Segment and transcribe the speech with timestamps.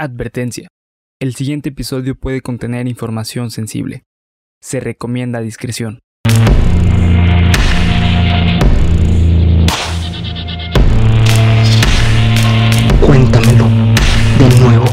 [0.00, 0.68] Advertencia.
[1.20, 4.04] El siguiente episodio puede contener información sensible.
[4.62, 5.98] Se recomienda discreción.
[13.04, 13.64] Cuéntamelo
[14.38, 14.84] de nuevo.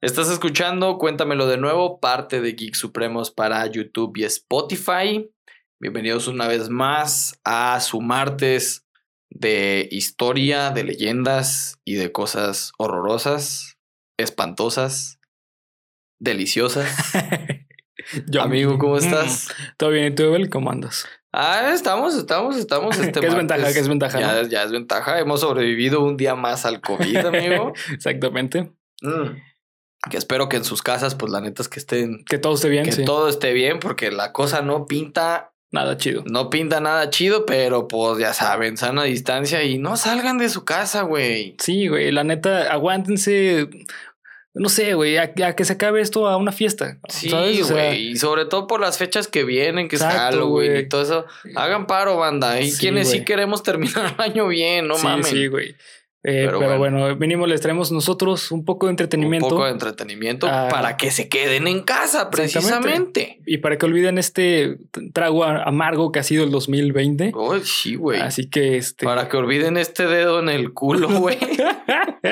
[0.00, 5.30] Estás escuchando Cuéntamelo de nuevo, parte de Geek Supremos para YouTube y Spotify.
[5.78, 8.87] Bienvenidos una vez más a su martes
[9.30, 13.76] de historia, de leyendas y de cosas horrorosas,
[14.18, 15.18] espantosas,
[16.18, 16.88] deliciosas.
[18.26, 19.48] Yo- Amigo, ¿cómo Mm, estás?
[19.76, 20.12] ¿Todo bien?
[20.12, 20.48] ¿Y tú, Evel?
[20.48, 21.06] ¿Cómo andas?
[21.32, 22.96] Ah, estamos, estamos, estamos.
[22.98, 23.48] Este ¿Qué es martes.
[23.48, 23.72] ventaja?
[23.72, 24.48] ¿Qué es ventaja, Ya, no?
[24.48, 25.18] ya es ventaja.
[25.18, 27.72] Hemos sobrevivido un día más al COVID, amigo.
[27.92, 28.72] Exactamente.
[29.02, 29.36] Mm.
[30.10, 32.68] Que espero que en sus casas, pues la neta es que estén, Que todo esté
[32.68, 33.04] bien, que sí.
[33.04, 36.22] todo esté bien, porque la cosa no pinta, Nada chido.
[36.26, 40.64] no pinta nada chido, pero pues ya saben, sana distancia y no salgan de su
[40.64, 41.56] casa, güey.
[41.58, 43.68] Sí, güey, la neta, aguántense.
[44.54, 46.98] No sé, güey, a, a que se acabe esto a una fiesta.
[47.08, 47.60] Sí, ¿sabes?
[47.60, 48.08] O sea, güey.
[48.12, 50.82] y sobre todo por las fechas que vienen, que es Exacto, Halloween güey.
[50.84, 51.26] y todo eso.
[51.54, 52.60] Hagan paro, banda.
[52.60, 55.24] Y Sí, quienes sí queremos terminar el año bien, no sí, mamen.
[55.24, 55.76] Sí, güey.
[56.24, 56.98] Eh, Pero pero, bueno.
[57.00, 57.16] bueno.
[57.16, 59.48] mínimo les traemos nosotros un poco de Un entretenimiento.
[59.48, 60.66] poco de entretenimiento Ah.
[60.68, 63.40] para que se queden en casa, precisamente.
[63.46, 64.78] Y para que olviden este
[65.14, 67.32] trago amargo que ha sido el 2020.
[67.34, 68.20] Uy, sí, güey.
[68.20, 69.04] Así que este.
[69.06, 71.38] Para que olviden este dedo en el culo, güey.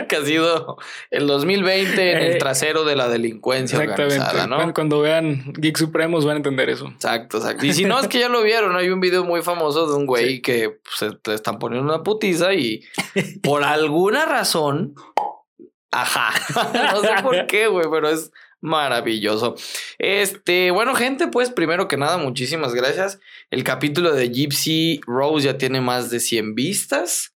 [0.09, 0.77] que ha sido
[1.11, 4.15] el 2020 en el Eh, trasero de la delincuencia Exactamente.
[4.17, 4.57] organizada, ¿no?
[4.57, 6.89] Cuando, cuando vean Geek Supremos van a entender eso.
[6.89, 7.65] Exacto, exacto.
[7.65, 8.77] Y si no, es que ya lo vieron.
[8.77, 10.43] Hay un video muy famoso de un güey Sí.
[10.43, 12.83] que pues, se te están poniendo una putiza y
[13.43, 14.95] por alguna razón,
[15.91, 16.33] ajá,
[16.93, 19.55] no sé por qué, güey, pero es maravilloso.
[19.99, 23.21] Este, bueno, gente, pues primero que nada, muchísimas gracias.
[23.51, 27.33] El capítulo de Gypsy Rose ya tiene más de 100 vistas.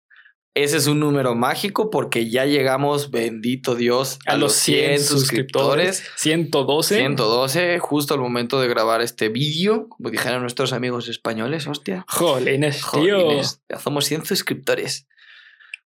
[0.56, 6.04] Ese es un número mágico porque ya llegamos, bendito Dios, A, los 100 suscriptores.
[6.18, 6.96] 112.
[6.96, 12.04] 112, justo al momento de grabar este vídeo, como dijeron nuestros amigos españoles, hostia.
[12.10, 13.20] Jolines, tío.
[13.22, 15.08] Jolines, ya somos 100 suscriptores.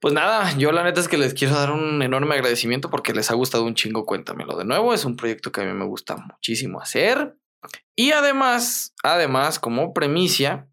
[0.01, 3.31] Pues nada, yo la neta es que les quiero dar un enorme agradecimiento porque les
[3.31, 4.93] ha gustado un chingo, cuéntamelo de nuevo.
[4.93, 7.35] Es un proyecto que a mí me gusta muchísimo hacer.
[7.97, 10.69] Y además, además, como premicia,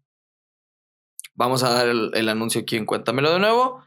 [1.35, 3.83] vamos a dar el, el anuncio aquí en Cuéntamelo de nuevo.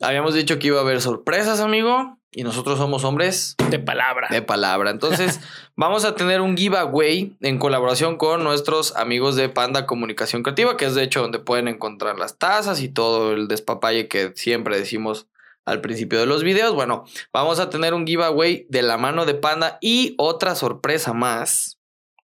[0.00, 4.28] Habíamos dicho que iba a haber sorpresas, amigo, y nosotros somos hombres De palabra.
[4.30, 4.90] de palabra.
[4.90, 5.40] Entonces,
[5.76, 10.86] vamos a tener un giveaway en colaboración con nuestros amigos de Panda Comunicación Creativa, que
[10.86, 15.26] es de hecho donde pueden encontrar las tazas y todo el despapalle que siempre decimos
[15.64, 16.74] al principio de los videos.
[16.74, 21.78] Bueno, vamos a tener un giveaway de la mano de Panda y otra sorpresa más.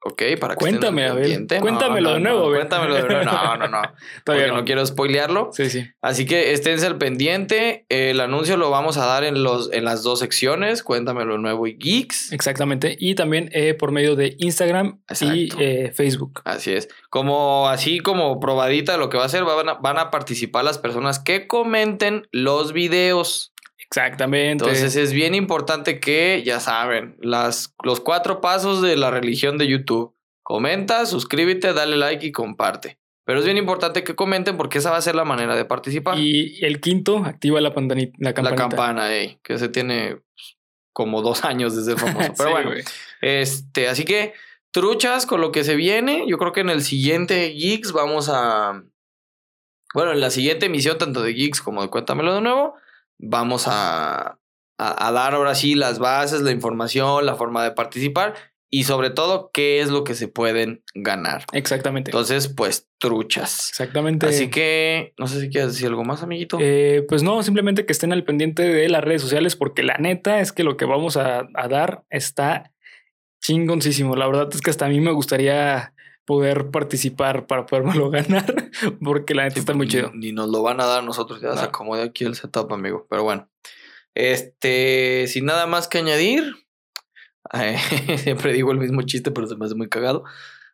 [0.02, 1.56] Ok, para que estén al Cuéntame, pendiente.
[1.56, 2.60] No, Cuéntamelo no, de no, nuevo, Abel.
[2.60, 3.24] Cuéntamelo de nuevo.
[3.26, 3.82] No, no, no.
[4.24, 4.58] Todavía Porque no.
[4.58, 5.50] no quiero spoilearlo.
[5.52, 5.88] Sí, sí.
[6.02, 7.86] Así que esténse al pendiente.
[7.90, 10.84] El anuncio lo vamos a dar en, los, en las dos secciones.
[10.84, 12.32] Cuéntamelo nuevo y Geeks.
[12.32, 12.96] Exactamente.
[12.98, 16.42] Y también eh, por medio de Instagram y eh, Facebook.
[16.46, 16.88] Así es.
[17.10, 21.20] Como así como probadita lo que va a van a, van a participar las personas
[21.20, 23.54] que comenten los videos.
[23.92, 24.64] Exactamente.
[24.66, 29.68] Entonces es bien importante que, ya saben, las, los cuatro pasos de la religión de
[29.68, 30.16] YouTube.
[30.44, 33.00] Comenta, suscríbete, dale like y comparte.
[33.26, 36.18] Pero es bien importante que comenten porque esa va a ser la manera de participar.
[36.18, 40.58] y el quinto, activa la, pantani- la campana, ey, que se tiene pues,
[40.94, 42.34] como dos años desde el famoso.
[42.38, 42.72] Pero Sí, bueno,
[43.22, 44.34] este, así que
[44.72, 46.26] truchas con lo que se viene.
[46.28, 48.84] Yo creo que en el siguiente Geeks vamos a.
[49.94, 52.76] Bueno, en la siguiente emisión, tanto de Geeks como de Cuéntamelo de nuevo,
[53.20, 54.40] vamos a,
[54.78, 58.34] a, a dar ahora sí las bases, la información, la forma de participar
[58.72, 61.46] y sobre todo qué es lo que se pueden ganar.
[61.54, 62.12] Exactamente.
[62.12, 63.70] Entonces, pues truchas.
[63.70, 64.28] Exactamente.
[64.28, 66.58] Así que no sé si quieres decir algo más, amiguito.
[66.62, 70.40] Eh, pues no, simplemente que estén al pendiente de las redes sociales, porque la neta
[70.40, 72.72] es que lo que vamos a, a dar está
[73.42, 74.16] chingoncísimo.
[74.16, 75.94] La verdad es que hasta a mí me gustaría
[76.30, 78.70] poder participar para podérmelo ganar,
[79.04, 80.12] porque la neta está muy Ni- chido.
[80.14, 81.70] Ni, nos lo van a dar nosotros, ya se No.
[81.70, 83.08] acomode aquí el setup, amigo.
[83.10, 83.50] Pero bueno,
[84.14, 86.54] este, sin nada más que añadir,
[87.54, 87.78] eh,
[88.20, 90.24] siempre digo el mismo chiste, pero se me hace muy cagado.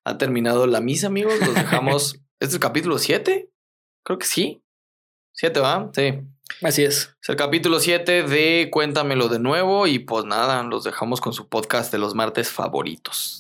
[0.04, 1.40] Ha terminado la misa, amigos.
[1.40, 2.16] Los dejamos.
[2.42, 3.50] ¿Este es el capítulo 7?
[4.04, 4.62] Creo que sí.
[5.36, 5.90] 7, ¿va?
[5.96, 6.20] Sí.
[6.64, 7.16] Así es.
[7.22, 9.88] Es el capítulo 7 de Cuéntamelo de nuevo.
[9.88, 13.40] Y pues nada, los dejamos con su podcast de los martes favoritos.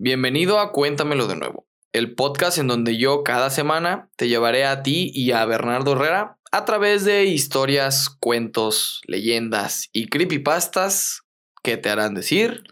[0.00, 4.84] Bienvenido a Cuéntamelo de nuevo, el podcast en donde yo cada semana te llevaré a
[4.84, 11.22] ti y a Bernardo Herrera a través de historias, cuentos, leyendas y creepypastas
[11.64, 12.62] que te harán decir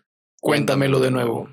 [0.40, 1.48] Cuéntamelo de nuevo.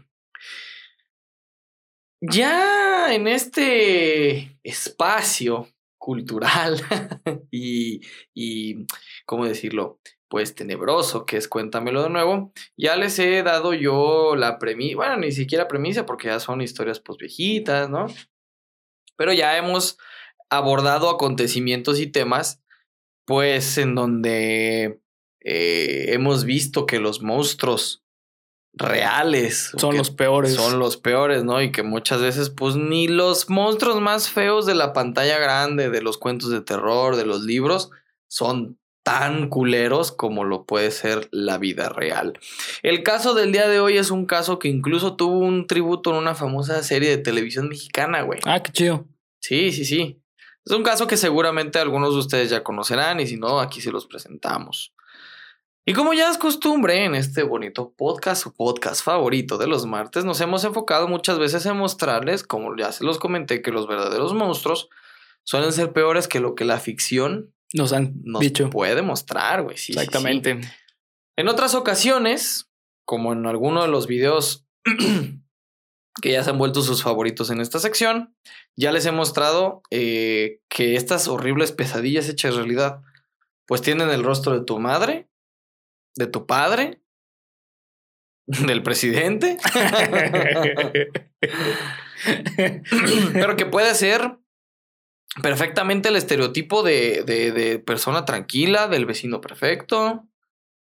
[2.22, 6.84] Ya en este espacio cultural
[7.50, 8.02] y,
[8.36, 8.86] y,
[9.26, 10.00] ¿cómo decirlo?
[10.34, 15.18] Pues tenebroso, que es Cuéntamelo de nuevo, ya les he dado yo la premisa, bueno,
[15.18, 18.08] ni siquiera premisa porque ya son historias pues viejitas, ¿no?
[19.16, 20.00] Pero ya hemos
[20.50, 22.64] abordado acontecimientos y temas,
[23.26, 25.00] pues en donde
[25.42, 28.04] eh, hemos visto que los monstruos
[28.74, 30.56] reales son los peores.
[30.56, 31.62] Son los peores, ¿no?
[31.62, 36.02] Y que muchas veces, pues ni los monstruos más feos de la pantalla grande, de
[36.02, 37.92] los cuentos de terror, de los libros,
[38.28, 42.40] son tan culeros como lo puede ser la vida real.
[42.82, 46.16] El caso del día de hoy es un caso que incluso tuvo un tributo en
[46.16, 48.40] una famosa serie de televisión mexicana, güey.
[48.46, 49.06] Ah, qué chido.
[49.40, 50.22] Sí, sí, sí.
[50.66, 53.92] Es un caso que seguramente algunos de ustedes ya conocerán y si no, aquí se
[53.92, 54.94] los presentamos.
[55.86, 60.24] Y como ya es costumbre en este bonito podcast o podcast favorito de los martes,
[60.24, 64.34] nos hemos enfocado muchas veces en mostrarles, como ya se los comenté, que los verdaderos
[64.34, 64.88] monstruos
[65.44, 68.70] suelen ser peores que lo que la ficción nos han dicho.
[68.70, 69.76] puede mostrar, güey.
[69.76, 70.62] Exactamente.
[71.38, 72.70] En otras ocasiones,
[73.06, 74.68] como en alguno de los videos
[76.22, 78.36] que ya se han vuelto sus favoritos en esta sección,
[78.78, 83.02] ya les he mostrado eh, que estas horribles pesadillas hechas realidad,
[83.66, 85.28] pues tienen el rostro de tu madre,
[86.16, 87.02] de tu padre,
[88.46, 89.58] del presidente,
[93.34, 94.38] pero que puede ser
[95.42, 100.28] perfectamente el estereotipo de, de, persona tranquila, del vecino perfecto.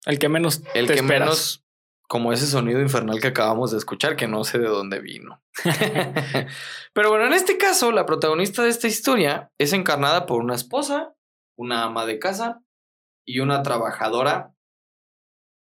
[0.04, 0.62] El que menos.
[0.74, 1.64] El que menos.
[2.08, 5.42] Como ese sonido infernal que acabamos de escuchar, que no sé de dónde vino.
[6.94, 11.14] Pero bueno, en este caso, la protagonista de esta historia es encarnada por una esposa,
[11.58, 12.62] una ama de casa
[13.26, 14.54] y una trabajadora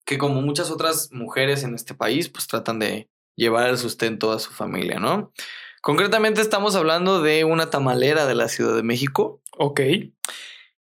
[0.04, 4.40] que como muchas otras mujeres en este país, pues tratan de llevar el sustento a
[4.40, 5.32] su familia, ¿no?
[5.82, 9.42] Concretamente estamos hablando de una tamalera de la Ciudad de México.
[9.58, 9.82] Ok.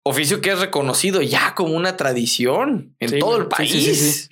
[0.04, 3.72] Oficio que es reconocido ya como una tradición en todo el país.
[3.72, 4.28] Sí, sí,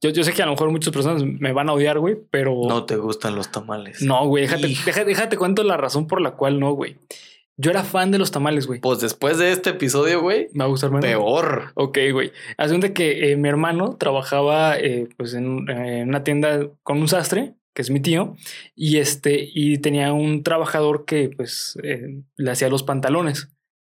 [0.00, 2.54] yo, yo, sé que a lo mejor muchas personas me van a odiar, güey, pero...
[2.68, 4.00] No te gustan los tamales.
[4.00, 6.96] No, güey, déjate, déjate, déjate cuento la razón por la cual no, güey.
[7.60, 8.78] Yo era fan de los tamales, güey.
[8.80, 10.46] Pues después de este episodio, güey.
[10.52, 11.04] Me va a gustar menos.
[11.04, 11.72] Peor.
[11.74, 12.30] Ok, güey.
[12.56, 17.54] Hace de que eh, mi hermano trabajaba eh, pues en, una tienda con un sastre,
[17.78, 18.34] que es mi tío,
[18.74, 23.52] y este, y tenía un trabajador que pues eh, le hacía los pantalones.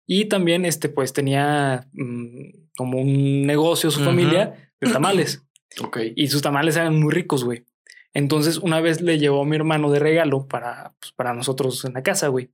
[0.07, 5.47] Y también, este, pues tenía mm, como un negocio, su familia, de tamales.
[5.83, 5.97] ok.
[6.15, 7.65] Y sus tamales eran muy ricos, güey.
[8.13, 11.95] Entonces, una vez le llevó a mi hermano de regalo para, pues, para nosotros en
[11.95, 12.51] la casa, güey.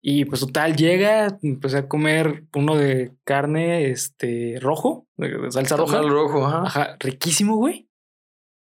[0.00, 6.02] Y pues total, llega, empecé a comer uno de carne, este, rojo, de salsa roja.
[6.02, 6.96] Rojo, ajá.
[7.00, 7.88] riquísimo, güey.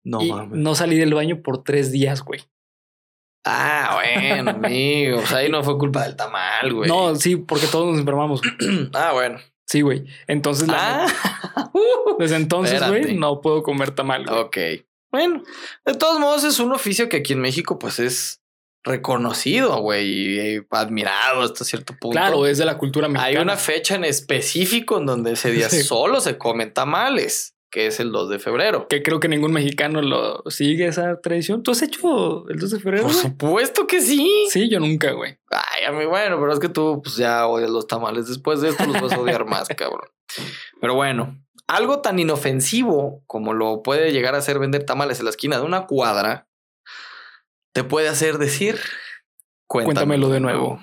[0.05, 0.58] No mames.
[0.58, 2.41] No salí del baño por tres días, güey.
[3.44, 5.19] Ah, bueno, amigo.
[5.19, 6.88] O sea, ahí no fue culpa del tamal, güey.
[6.88, 8.43] No, sí, porque todos nos enfermamos.
[8.94, 9.38] ah, bueno.
[9.67, 10.05] Sí, güey.
[10.26, 11.06] Entonces, ah.
[12.19, 14.29] desde entonces, güey, no puedo comer tamal.
[14.29, 14.56] Ok.
[15.11, 15.43] Bueno,
[15.85, 18.43] de todos modos es un oficio que aquí en México, pues es
[18.82, 22.12] reconocido, güey, y admirado hasta cierto punto.
[22.12, 23.29] Claro, es de la cultura mexicana.
[23.29, 28.00] Hay una fecha en específico en donde ese día solo se comen tamales, que es
[28.00, 28.88] el 2 de febrero.
[28.88, 31.62] Que creo que ningún mexicano lo sigue esa tradición.
[31.62, 33.05] ¿Tú has hecho el 2 de febrero?
[33.05, 34.46] Por supuesto que sí.
[34.50, 35.38] Sí, yo nunca, güey.
[35.50, 38.27] Ay, a mí, bueno, pero es que tú pues ya odias los tamales.
[38.27, 40.08] Después de esto los vas a odiar más, cabrón.
[40.81, 45.31] Pero bueno, algo tan inofensivo como lo puede llegar a ser vender tamales en la
[45.31, 46.48] esquina de una cuadra
[47.72, 48.81] te puede hacer decir,
[49.69, 50.81] cuéntamelo, de nuevo.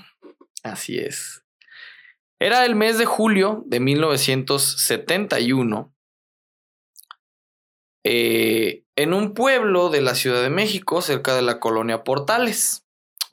[0.64, 1.44] Así es.
[2.40, 5.94] Era el mes de julio de 1971.
[8.10, 12.86] Eh, en un pueblo de la Ciudad de México, cerca de la colonia Portales.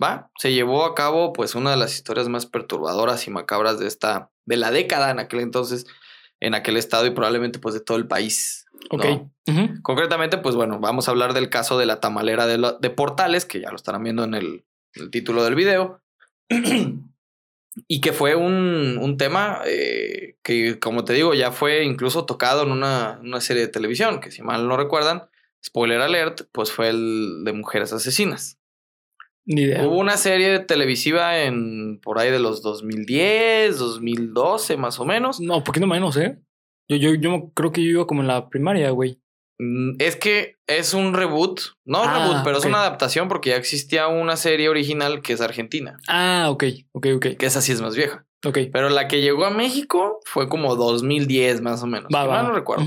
[0.02, 0.32] ¿Va?
[0.36, 4.32] Se llevó a cabo pues una de las historias más perturbadoras y macabras de esta
[4.44, 5.86] de la década en aquel entonces
[6.40, 8.66] en aquel estado y probablemente pues de todo el país.
[8.90, 9.06] Ok.
[9.82, 13.70] Concretamente, pues bueno, vamos a hablar del caso de la tamalera de, Portales, que ya
[13.70, 14.64] lo estarán viendo en el,
[15.12, 16.02] título del video.
[17.88, 22.70] y que fue un, tema eh, que, como te digo, ya fue incluso tocado en
[22.70, 25.24] una, serie de televisión, que si mal no recuerdan,
[25.64, 28.58] spoiler alert, pues fue el de Mujeres Asesinas.
[29.46, 29.86] Ni idea.
[29.86, 35.40] Hubo una serie televisiva en por ahí de los 2010, 2012 más o menos.
[35.40, 36.38] No, poquito menos, ¿eh?
[36.88, 39.20] Yo, yo, yo creo que yo iba como en la primaria, güey.
[39.58, 43.56] Mm, es que es un reboot, no ah, reboot, pero es una adaptación porque ya
[43.56, 45.96] existía una serie original que es argentina.
[46.08, 47.26] Ah, ok, ok, ok.
[47.38, 48.26] Que esa sí es más vieja.
[48.44, 48.58] Ok.
[48.72, 52.08] Pero la que llegó a México fue como 2010 más o menos.
[52.14, 52.84] Va, No recuerdo.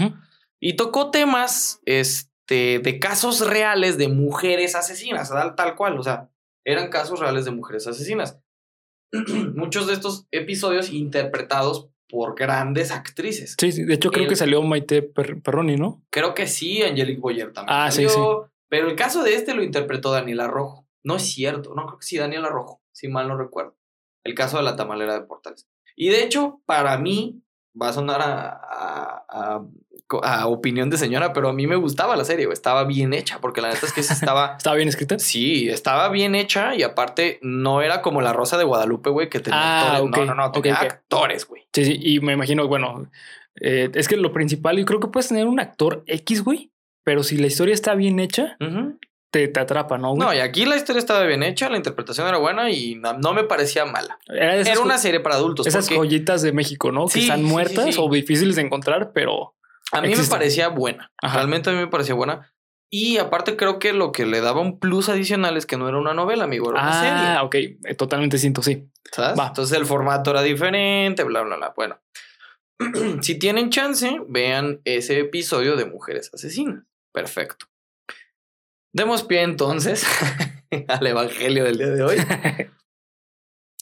[0.59, 5.99] Y tocó temas este, de casos reales de mujeres asesinas, tal, tal cual.
[5.99, 6.29] O sea,
[6.65, 8.39] eran casos reales de mujeres asesinas.
[9.55, 13.55] Muchos de estos episodios interpretados por grandes actrices.
[13.59, 16.01] Sí, sí, de hecho creo El- que salió Maite Per- Perroni, ¿no?
[16.09, 17.77] Creo que sí, Angelique Boyer también.
[17.77, 20.85] Ah, sí, salió, Pero el caso de este lo interpretó Daniela Rojo.
[21.03, 23.77] No es cierto, no creo que sí, Daniela Rojo, si mal no recuerdo.
[24.23, 25.67] El caso de la tamalera de Portales.
[25.95, 27.41] Y de hecho, para mí,
[27.81, 29.65] va a sonar a, a- a-
[30.23, 32.53] a opinión de señora, pero a mí me gustaba la serie, güey.
[32.53, 34.55] estaba bien hecha, porque la neta es que estaba...
[34.57, 35.19] ¿Estaba bien escrita?
[35.19, 39.39] Sí, estaba bien hecha y aparte no era como la Rosa de Guadalupe, güey, que
[39.39, 40.09] tenía Ah, actores.
[40.09, 40.81] ok, No, no, no, tenía ok.
[40.83, 41.67] actores, güey.
[41.73, 43.09] Sí, sí, y me imagino, bueno,
[43.59, 46.71] eh, es que lo principal, yo creo que puedes tener un actor X, güey,
[47.03, 48.57] pero si la historia está bien hecha,
[49.29, 50.19] te, te atrapa, ¿no, güey?
[50.25, 53.33] No, y aquí la historia estaba bien hecha, la interpretación era buena y no, no
[53.33, 54.17] me parecía mala.
[54.27, 55.67] era Era una serie para adultos.
[55.67, 57.07] esas porque joyitas de México, ¿no?
[57.07, 58.01] Sí, que están sí, muertas sí.
[58.01, 59.53] o difíciles de encontrar, pero
[59.91, 61.11] a mí me parecía buena.
[61.21, 61.37] Ajá.
[61.37, 62.53] Realmente a mí me parecía buena.
[62.89, 65.97] Y aparte creo que lo que le daba un plus adicional es que no era
[65.97, 67.11] una novela, amigo, era una serie.
[67.13, 68.89] ah, ok, eh, totalmente distinto, sí.
[69.11, 69.37] ¿sabes?
[69.37, 69.47] va.
[69.47, 71.73] Entonces el formato era diferente, bla, bla, bla.
[71.75, 71.99] Bueno,
[73.21, 76.85] si tienen chance, vean ese episodio de Mujeres Asesinas.
[77.13, 77.65] Perfecto.
[78.93, 80.05] Demos pie entonces
[80.87, 82.17] al evangelio del día de hoy.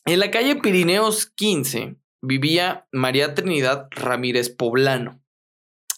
[0.08, 5.20] En la calle Pirineos 15 vivía María Trinidad Ramírez Poblano,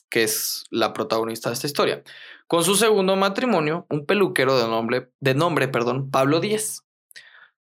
[0.10, 2.04] que es la protagonista de esta historia,
[2.48, 6.84] con su segundo matrimonio, un peluquero de nombre, de nombre perdón, Pablo Díez,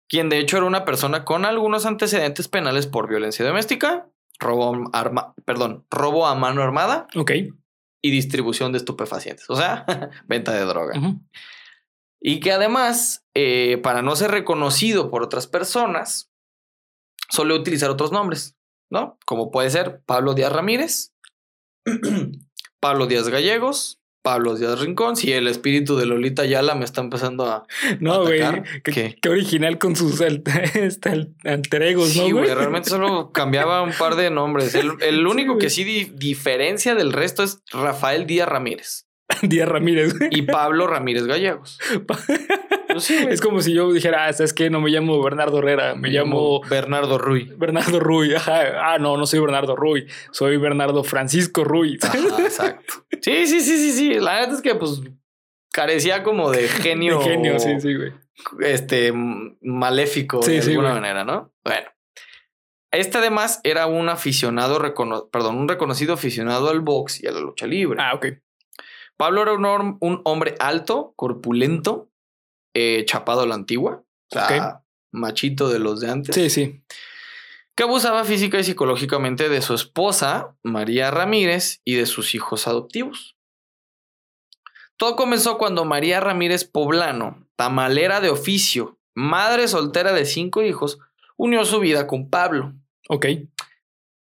[0.07, 4.09] quien de hecho era una persona con algunos antecedentes penales por violencia doméstica,
[4.39, 7.31] robo, arma, perdón, robo a mano armada Ok.
[8.01, 9.85] y distribución de estupefacientes, o sea,
[10.27, 10.93] venta de droga.
[12.19, 16.31] Y que además, eh, para no ser reconocido por otras personas,
[17.29, 18.55] suele utilizar otros nombres,
[18.89, 19.17] ¿no?
[19.25, 21.12] Como puede ser Pablo Díaz Ramírez,
[22.79, 25.15] Pablo Díaz Gallegos, Pablo Díaz Rincón.
[25.15, 27.65] Si el espíritu de Lolita Ayala me está empezando a.
[27.99, 28.41] No, güey.
[28.83, 30.43] Qué, original con sus al-
[30.75, 32.53] este, alter egos, ¿no, Sí, güey?
[32.53, 34.75] realmente solo cambiaba un par de nombres.
[34.75, 39.07] El, el único que sí di- diferencia del resto es Rafael Díaz Ramírez
[39.41, 40.29] Díaz Ramírez, güey.
[40.33, 41.79] y Pablo Ramírez Gallegos.
[42.93, 43.25] Pues sí.
[43.29, 44.69] Es como si yo dijera, ah, ¿sabes qué?
[44.69, 47.51] No me llamo Bernardo Herrera, me, llamo Bernardo Ruy.
[47.57, 48.33] Bernardo Ruy.
[48.35, 48.93] Ajá.
[48.93, 51.97] Ah, no, no soy Bernardo Ruy, soy Bernardo Francisco Ruy.
[52.01, 53.05] Ajá, exacto.
[53.21, 54.13] Sí, sí, sí, sí, sí.
[54.15, 55.01] La neta es que pues
[55.71, 57.19] carecía como de genio.
[57.19, 58.13] De genio, sí, sí, güey.
[58.61, 59.13] Este
[59.61, 61.01] maléfico Sí, de sí, alguna güey.
[61.01, 61.51] manera, ¿no?
[61.63, 61.87] Bueno.
[62.91, 67.39] Este además era un aficionado, recono- perdón, un reconocido aficionado al box y a la
[67.39, 67.99] lucha libre.
[68.01, 68.27] Ah, ok.
[69.17, 72.09] Pablo era un hombre alto, corpulento,
[72.73, 76.81] eh, chapado a la antigua, o sea, machito de los de antes, Sí, sí.
[77.75, 83.35] que abusaba física y psicológicamente de su esposa, María Ramírez, y de sus hijos adoptivos.
[84.97, 90.99] Todo comenzó cuando María Ramírez Poblano, tamalera de oficio, madre soltera de cinco hijos,
[91.35, 92.73] unió su vida con Pablo.
[93.09, 93.25] Ok.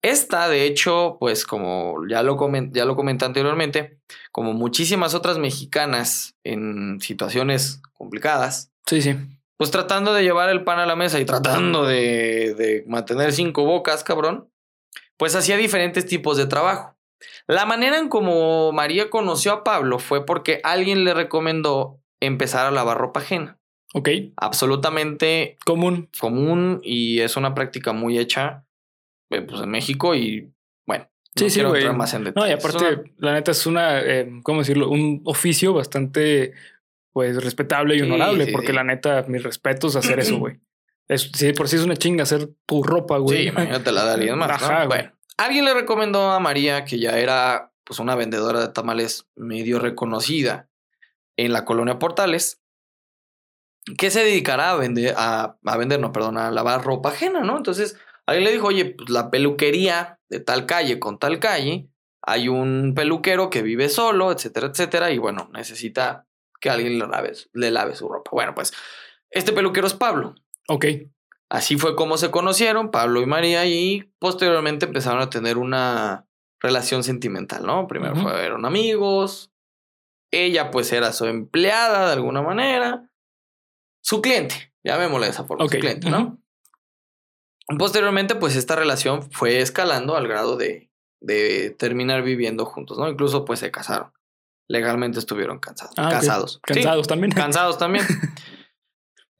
[0.01, 3.99] Esta, de hecho, pues como ya lo, comen- ya lo comenté anteriormente,
[4.31, 9.15] como muchísimas otras mexicanas en situaciones complicadas, Sí, sí.
[9.57, 13.65] pues tratando de llevar el pan a la mesa y tratando de, de mantener cinco
[13.65, 14.49] bocas, cabrón,
[15.17, 16.95] pues hacía diferentes tipos de trabajo.
[17.45, 22.71] La manera en como María conoció a Pablo fue porque alguien le recomendó empezar a
[22.71, 23.57] lavar ropa ajena.
[23.93, 24.07] Ok.
[24.37, 26.09] Absolutamente Común.
[26.19, 28.63] común y es una práctica muy hecha
[29.29, 30.51] pues, en México y
[30.85, 31.81] bueno, Sí, no sí, quiero güey.
[31.81, 34.89] entrar más en No, y aparte, la neta es una, eh, ¿cómo decirlo?
[34.89, 36.53] Un oficio bastante,
[37.13, 38.73] pues, respetable y Sí, honorable, sí, porque sí.
[38.73, 40.59] la neta, mis respetos a hacer eso, güey.
[41.07, 43.43] Es, sí, por sí es una chinga hacer tu ropa, güey.
[43.43, 44.47] Sí, imagínate la de alguien más.
[44.47, 44.53] ¿no?
[44.55, 44.99] Ajá, güey.
[44.99, 49.79] Bueno, alguien le recomendó a María, que ya era pues una vendedora de tamales medio
[49.79, 50.69] reconocida
[51.37, 52.61] en la colonia Portales,
[53.97, 57.57] que se dedicará a vender, a, a vender, no, perdón, a lavar ropa ajena, ¿no?
[57.57, 57.97] Entonces,
[58.29, 61.89] alguien le dijo, oye, pues la peluquería de tal calle con tal calle,
[62.21, 66.27] hay un peluquero que vive solo, etcétera, etcétera, y bueno, necesita
[66.61, 68.31] que alguien le lave, le lave su ropa.
[68.31, 68.73] Bueno, pues
[69.31, 70.35] este peluquero es Pablo.
[70.67, 70.85] Ok.
[71.49, 76.27] Así fue como se conocieron Pablo y María y posteriormente empezaron a tener una
[76.59, 77.87] relación sentimental, ¿no?
[77.87, 79.51] Primero fueron amigos,
[80.31, 83.09] ella pues era su empleada de alguna manera,
[84.01, 86.39] su cliente, llamémosle de esa forma, Ok, su cliente, ¿no?
[87.77, 90.89] Posteriormente pues esta relación fue escalando al grado de,
[91.21, 93.07] de terminar viviendo juntos, ¿no?
[93.09, 94.11] Incluso pues se casaron,
[94.67, 96.59] legalmente estuvieron cansados, Ah, casados.
[96.63, 97.31] Cansados también.
[97.31, 98.05] cansados también.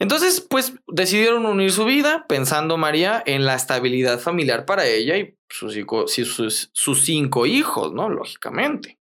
[0.01, 5.35] Entonces, pues decidieron unir su vida pensando María en la estabilidad familiar para ella y
[5.49, 5.75] sus,
[6.07, 8.07] sus, sus cinco hijos, ¿no?
[8.09, 8.97] Lógicamente.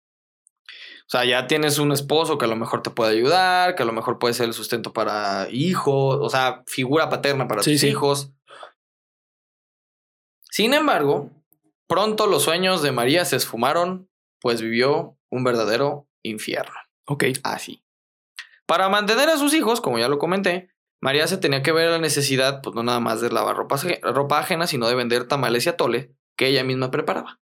[1.06, 3.87] O sea, ya tienes un esposo que a lo mejor te puede ayudar, que a
[3.87, 7.80] lo mejor puede ser el sustento para hijos, o sea, figura paterna para Sí, tus
[7.80, 7.88] sí.
[7.88, 8.32] hijos.
[10.58, 11.30] Sin embargo,
[11.86, 14.10] pronto los sueños de María se esfumaron,
[14.40, 16.74] pues vivió un verdadero infierno.
[17.06, 17.26] Ok.
[17.44, 17.84] Así.
[18.66, 22.00] Para mantener a sus hijos, como ya lo comenté, María se tenía que ver la
[22.00, 25.68] necesidad, pues no nada más de lavar ropa, ropa ajena, sino de vender tamales y
[25.68, 27.40] atole que ella misma preparaba.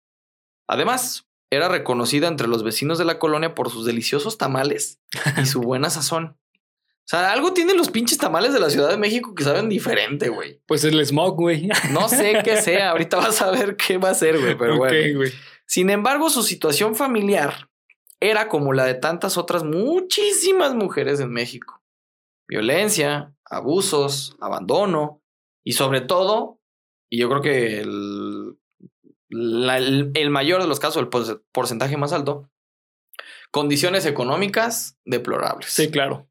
[0.69, 5.01] Además, era reconocida entre los vecinos de la colonia por sus deliciosos tamales
[5.35, 6.39] y su buena sazón.
[7.03, 10.29] O sea, algo tienen los pinches tamales de la Ciudad de México que saben diferente,
[10.29, 10.61] güey.
[10.65, 11.67] Pues el smog, güey.
[11.91, 14.93] No sé qué sea, ahorita vas a ver qué va a ser, güey, pero bueno.
[15.65, 17.69] Sin embargo, su situación familiar
[18.19, 21.81] era como la de tantas otras muchísimas mujeres en México.
[22.47, 25.21] Violencia, abusos, abandono
[25.65, 26.59] y sobre todo,
[27.09, 28.57] y yo creo que el,
[29.29, 32.49] la- el- el mayor de los casos, el por- porcentaje más alto,
[33.51, 35.71] condiciones económicas deplorables.
[35.71, 36.27] Sí, claro.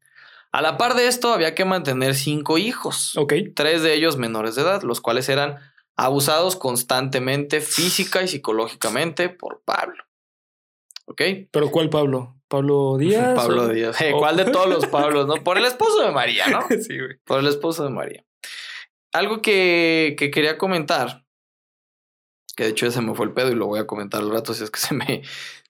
[0.53, 3.33] A la par de esto, había que mantener cinco hijos Ok.
[3.55, 5.57] tres de ellos menores de edad, los cuales eran
[5.97, 10.03] abusados constantemente física y psicológicamente por Pablo.
[11.05, 11.21] ¿Ok?
[11.51, 12.37] ¿Pero cuál Pablo?
[12.47, 13.33] ¿Pablo Díaz?
[13.35, 13.99] Pablo o- Díaz.
[14.01, 15.25] Eh, o- ¿Cuál de todos los Pablos?
[15.27, 15.35] No?
[15.35, 16.61] Por el esposo de María, ¿no?
[16.81, 17.17] sí, güey.
[17.23, 18.25] Por el esposo de María.
[19.13, 21.25] Algo que, que quería comentar,
[22.55, 24.31] que de hecho ya se me fue el pedo y lo voy a comentar al
[24.31, 25.21] rato si es que se me,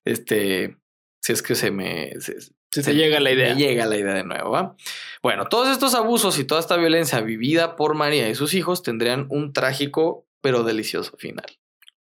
[0.05, 0.77] este,
[1.21, 2.37] si es que se me, se-
[2.71, 3.53] Si te llega la idea.
[3.53, 4.75] Me llega la idea de nuevo, ¿va?
[5.21, 9.27] Bueno, todos estos abusos y toda esta violencia vivida por María y sus hijos tendrían
[9.29, 11.45] un trágico pero delicioso final.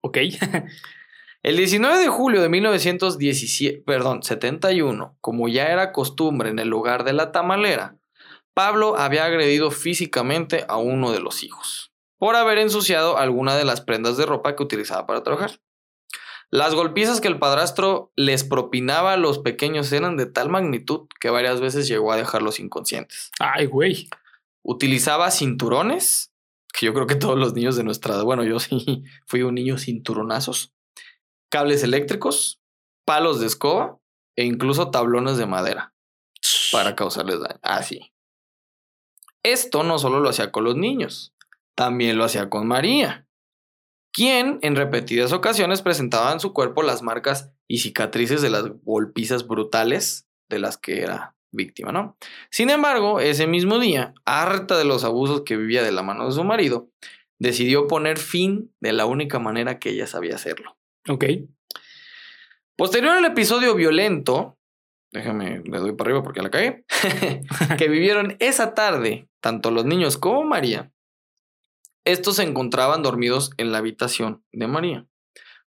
[0.01, 0.19] Ok.
[1.43, 7.03] El 19 de julio de 1917, perdón, 71, como ya era costumbre en el lugar
[7.03, 7.97] de la tamalera,
[8.53, 13.81] Pablo había agredido físicamente a uno de los hijos por haber ensuciado alguna de las
[13.81, 15.59] prendas de ropa que utilizaba para trabajar.
[16.51, 21.31] Las golpizas que el padrastro les propinaba a los pequeños eran de tal magnitud que
[21.31, 23.31] varias veces llegó a dejarlos inconscientes.
[23.39, 24.09] Ay, güey.
[24.63, 26.33] Utilizaba cinturones,
[26.73, 29.55] que yo creo que todos los niños de nuestra edad, bueno, yo sí fui un
[29.55, 30.75] niño cinturonazos,
[31.51, 32.61] cables eléctricos,
[33.05, 33.99] palos de escoba
[34.35, 35.95] e incluso tablones de madera
[36.73, 37.61] para causarles daño.
[37.63, 38.13] Así.
[39.45, 41.33] Esto no solo lo hacía con los niños,
[41.77, 43.27] también lo hacía con María,
[44.21, 49.49] quien en repetidas ocasiones presentaba en su cuerpo las marcas y cicatrices de las golpizas
[49.49, 52.19] brutales de las que era víctima, ¿no?
[52.51, 56.33] Sin embargo, ese mismo día, harta de los abusos que vivía de la mano de
[56.33, 56.91] su marido,
[57.39, 60.77] decidió poner fin de la única manera que ella sabía hacerlo.
[61.09, 61.25] Ok.
[62.77, 64.59] Posterior al episodio violento,
[65.13, 66.85] déjame, le doy para arriba porque la cagué,
[67.79, 70.93] que vivieron esa tarde, tanto los niños como María,
[72.05, 75.07] estos se encontraban dormidos en la habitación de María.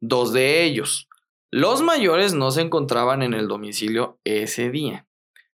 [0.01, 1.09] Dos de ellos,
[1.51, 5.07] los mayores, no se encontraban en el domicilio ese día.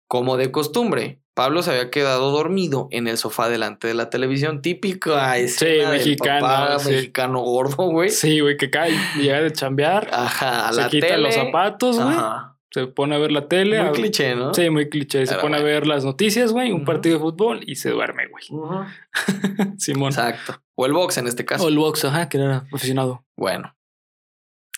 [0.06, 4.60] Como de costumbre, Pablo se había quedado dormido en el sofá delante de la televisión,
[4.60, 6.90] típica escena del mexicano, papá sí.
[6.90, 8.10] mexicano gordo, güey.
[8.10, 11.22] Sí, güey, que cae, llega de chambear, Ajá, a se la quita tele.
[11.22, 12.57] los zapatos, güey, Ajá.
[12.70, 13.80] Se pone a ver la tele.
[13.80, 14.52] Muy a- cliché, ¿no?
[14.54, 15.26] Sí, muy cliché.
[15.26, 18.26] Se Pero pone a ver las noticias, güey, un partido de fútbol y se duerme,
[18.28, 18.44] güey.
[19.78, 20.10] Simón.
[20.12, 20.62] Exacto.
[20.74, 21.64] O el box en este caso.
[21.64, 23.24] O el box, ajá, que era aficionado.
[23.36, 23.74] Bueno.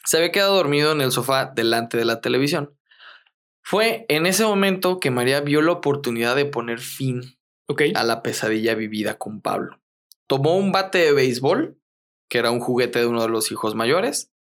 [0.05, 2.77] Se había quedado dormido en el sofá delante de la televisión.
[3.63, 7.37] Fue en ese momento que María vio la oportunidad de poner fin
[7.95, 9.81] a la pesadilla vivida con Pablo.
[10.27, 11.79] Tomó un bate de béisbol,
[12.29, 14.33] que era un juguete de uno de los hijos mayores,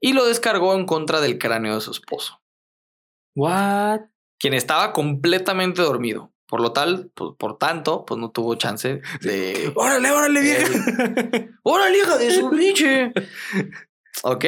[0.00, 2.42] y lo descargó en contra del cráneo de su esposo,
[3.34, 4.00] What?
[4.38, 6.32] quien estaba completamente dormido.
[6.46, 10.68] Por lo tal, pues, por tanto, pues no tuvo chance de órale, órale, vieja.
[11.62, 13.12] ¡Órale, hija de su pinche!
[14.22, 14.44] ok.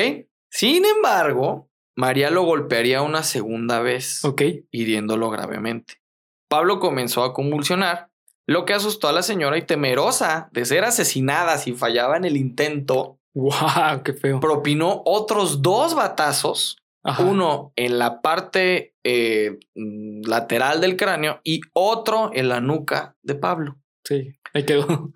[0.51, 4.43] Sin embargo, María lo golpearía una segunda vez, ok.
[4.71, 5.95] hiriéndolo gravemente.
[6.49, 8.11] Pablo comenzó a convulsionar,
[8.47, 12.37] lo que asustó a la señora y temerosa de ser asesinada si fallaba en el
[12.37, 14.41] intento, Wow, qué feo.
[14.41, 17.23] propinó otros dos batazos, Ajá.
[17.25, 23.35] uno en la parte eh, mm, lateral del cráneo y otro en la nuca de
[23.35, 23.77] Pablo.
[24.05, 25.13] Sí, ahí quedó.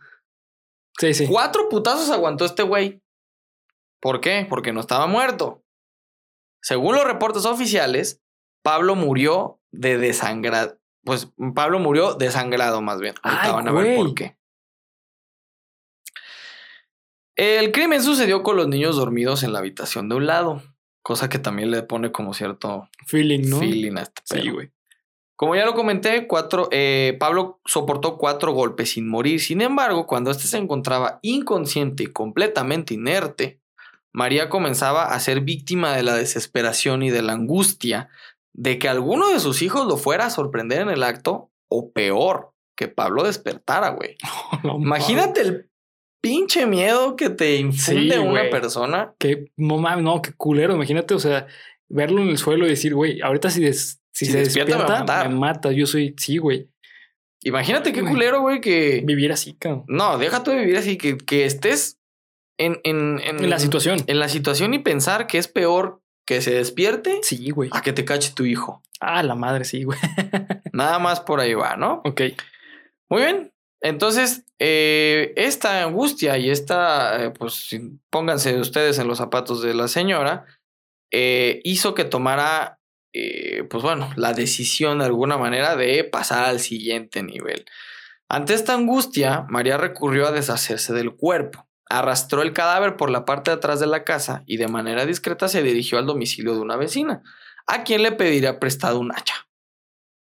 [0.98, 1.26] Sí, sí.
[1.26, 3.03] Cuatro putazos aguantó este güey.
[4.00, 4.46] ¿Por qué?
[4.48, 5.64] Porque no estaba muerto.
[6.62, 8.22] Según los reportes oficiales,
[8.62, 10.79] Pablo murió de desangrado.
[11.05, 13.14] Pues Pablo murió desangrado más bien.
[13.22, 13.96] Ahorita Ay, van a ver güey.
[13.96, 14.37] por qué.
[17.37, 20.62] El crimen sucedió con los niños dormidos en la habitación de un lado,
[21.03, 23.59] cosa que también le pone como cierto Feeling, ¿no?
[23.59, 24.71] feeling a este Sí, güey.
[25.37, 29.41] Como ya lo comenté, cuatro, eh, Pablo soportó cuatro golpes sin morir.
[29.41, 33.59] Sin embargo, cuando éste se encontraba inconsciente y completamente inerte,
[34.13, 38.11] María comenzaba a ser víctima de la desesperación y de la angustia
[38.53, 42.53] de que alguno de sus hijos lo fuera a sorprender en el acto o peor,
[42.77, 44.17] que Pablo despertara, güey.
[44.63, 45.69] No Imagínate el
[46.20, 49.14] pinche miedo que te infunde Sí, una persona.
[49.18, 50.74] Qué no mames, no, qué culero.
[50.74, 51.46] Imagínate, o sea,
[51.88, 55.24] verlo en el suelo y decir, güey, ahorita si, des- si, Si se despierta, despierta,
[55.24, 55.72] me me mata.
[55.72, 56.68] Yo soy, sí, güey.
[57.42, 59.00] Imagínate qué culero, güey, que...
[59.04, 59.85] Vivir así, cabrón.
[59.88, 61.98] No, deja tú de vivir así, que, que estés
[62.59, 63.98] en, en, en, En la situación.
[64.06, 67.70] en la situación y pensar que es peor que se despierte Sí, güey.
[67.72, 68.83] a que te cache tu hijo.
[69.00, 69.98] Ah, la madre, sí, güey.
[70.74, 72.02] Nada más por ahí va, ¿no?
[72.04, 72.20] ok.
[73.09, 73.52] Muy bien.
[73.81, 77.71] Entonces, eh, esta angustia y esta, eh, pues
[78.11, 80.45] pónganse ustedes en los zapatos de la señora,
[81.11, 82.79] eh, hizo que tomara,
[83.12, 87.64] pues bueno, la decisión de alguna manera de pasar al siguiente nivel.
[88.29, 91.66] Ante esta angustia, María recurrió a deshacerse del cuerpo.
[91.88, 95.49] Arrastró el cadáver por la parte de atrás de la casa y de manera discreta
[95.49, 97.23] se dirigió al domicilio de una vecina,
[97.66, 99.50] a quien le pediría prestado un hacha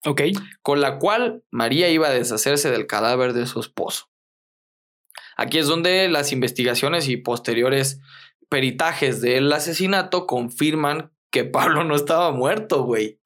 [0.05, 0.23] Ok.
[0.63, 4.07] con la cual María iba a deshacerse del cadáver de su esposo.
[5.37, 8.01] Aquí es donde las investigaciones y posteriores
[8.49, 13.21] peritajes del asesinato confirman que Pablo no estaba muerto, güey,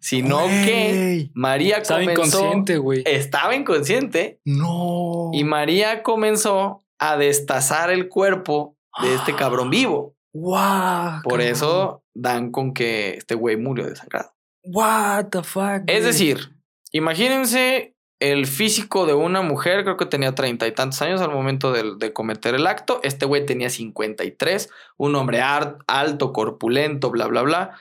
[0.00, 1.30] sino que.
[1.34, 3.02] María Estaba comenzó, inconsciente, güey.
[3.06, 5.30] estaba inconsciente No.
[5.32, 10.14] y María comenzó a destazar el cuerpo de este cabrón vivo.
[10.32, 11.22] Wow.
[11.24, 14.32] Por eso dan con que este güey murió desangrado.
[14.62, 15.82] What the fuck.
[15.86, 16.54] Es decir,
[16.92, 21.72] imagínense el físico de una mujer, creo que tenía treinta y tantos años al momento
[21.72, 23.00] de, de cometer el acto.
[23.02, 27.80] Este güey tenía 53, un hombre alto, corpulento, bla, bla, bla.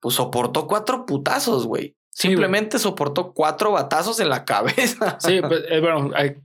[0.00, 1.96] Pues soportó cuatro putazos, güey.
[2.10, 2.34] Sí, güey.
[2.34, 5.18] Simplemente soportó cuatro batazos en la cabeza.
[5.20, 6.36] Sí, pues, eh, bueno, hay,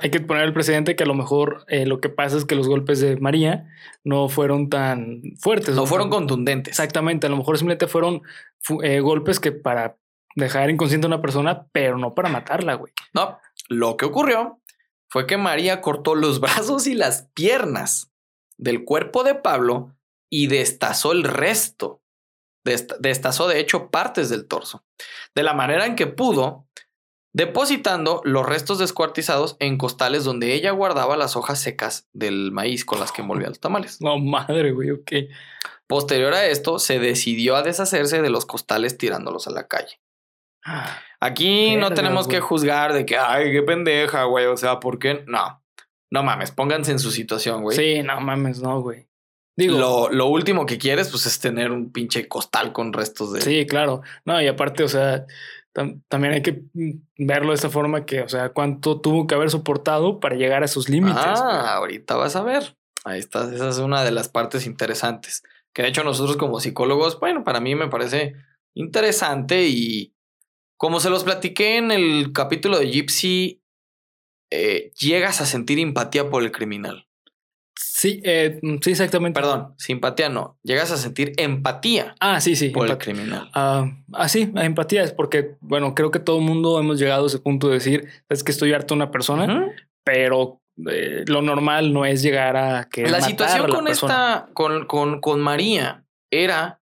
[0.00, 2.54] hay que poner el precedente que a lo mejor eh, lo que pasa es que
[2.54, 3.68] los golpes de María
[4.04, 5.74] no fueron tan fuertes.
[5.74, 6.72] No fueron tan- contundentes.
[6.72, 8.22] Exactamente, a lo mejor simplemente fueron
[8.58, 9.96] fu- eh, golpes que para
[10.36, 12.92] dejar inconsciente a una persona, pero no para matarla, güey.
[13.14, 14.60] No, lo que ocurrió
[15.08, 18.12] fue que María cortó los brazos y las piernas
[18.58, 19.96] del cuerpo de Pablo
[20.30, 22.02] y destazó el resto.
[22.64, 24.84] Dest- destazó, de hecho, partes del torso.
[25.34, 26.66] De la manera en que pudo,
[27.32, 33.00] depositando los restos descuartizados en costales donde ella guardaba las hojas secas del maíz con
[33.00, 33.98] las que envolvía los tamales.
[34.10, 35.12] No, madre, güey, ok.
[35.86, 40.00] Posterior a esto, se decidió a deshacerse de los costales tirándolos a la calle.
[41.20, 44.46] Aquí no tenemos que juzgar de que, ay, qué pendeja, güey.
[44.46, 45.24] O sea, ¿por qué?
[45.26, 45.62] No,
[46.10, 47.76] no mames, pónganse en su situación, güey.
[47.76, 49.08] Sí, no mames, no, güey.
[49.56, 53.40] Digo, Lo, lo último que quieres, pues, es tener un pinche costal con restos de.
[53.40, 54.02] sí, claro.
[54.24, 55.26] No, y aparte, o sea,
[55.74, 56.90] tam- también hay que mm,
[57.26, 60.68] verlo de esta forma que, o sea, cuánto tuvo que haber soportado para llegar a
[60.68, 61.16] sus límites.
[61.24, 62.76] Ah, ahorita vas a ver.
[63.04, 65.42] Ahí está, esa es una de las partes interesantes.
[65.72, 68.34] Que de hecho, nosotros como psicólogos, bueno, para mí me parece
[68.74, 70.14] interesante y
[70.76, 73.62] como se los platiqué en el capítulo de Gypsy,
[74.50, 77.06] eh, llegas a sentir empatía por el criminal.
[77.82, 79.40] Sí, eh, mm, sí, exactamente.
[79.40, 80.58] Perdón, simpatía no.
[80.62, 82.68] Llegas a sentir empatía Ah, sí, sí.
[82.70, 83.50] por el criminal.
[83.54, 87.26] Ah, ah, sí, empatía es porque, bueno, creo que todo el mundo hemos llegado a
[87.28, 89.70] ese punto de decir, es que estoy harto de una persona,
[90.04, 95.20] pero eh, lo normal no es llegar a que La situación con esta, con, con,
[95.20, 96.80] con María era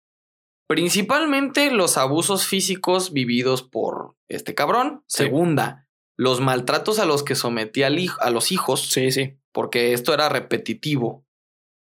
[0.68, 5.04] principalmente los abusos físicos vividos por este cabrón.
[5.08, 5.24] Sí.
[5.24, 9.38] Segunda, los maltratos a los que sometía al hij- a los hijos, Sí, sí.
[9.58, 11.26] Porque esto era repetitivo.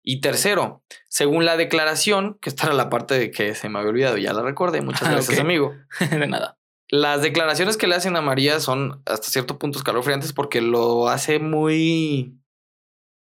[0.01, 3.89] Y tercero, según la declaración, que esta era la parte de que se me había
[3.91, 5.75] olvidado, ya la recordé, muchas Ah, gracias amigo.
[6.11, 6.57] de nada.
[6.89, 11.39] Las declaraciones que le hacen a María son hasta cierto punto escalofriantes porque lo hace
[11.39, 12.39] muy,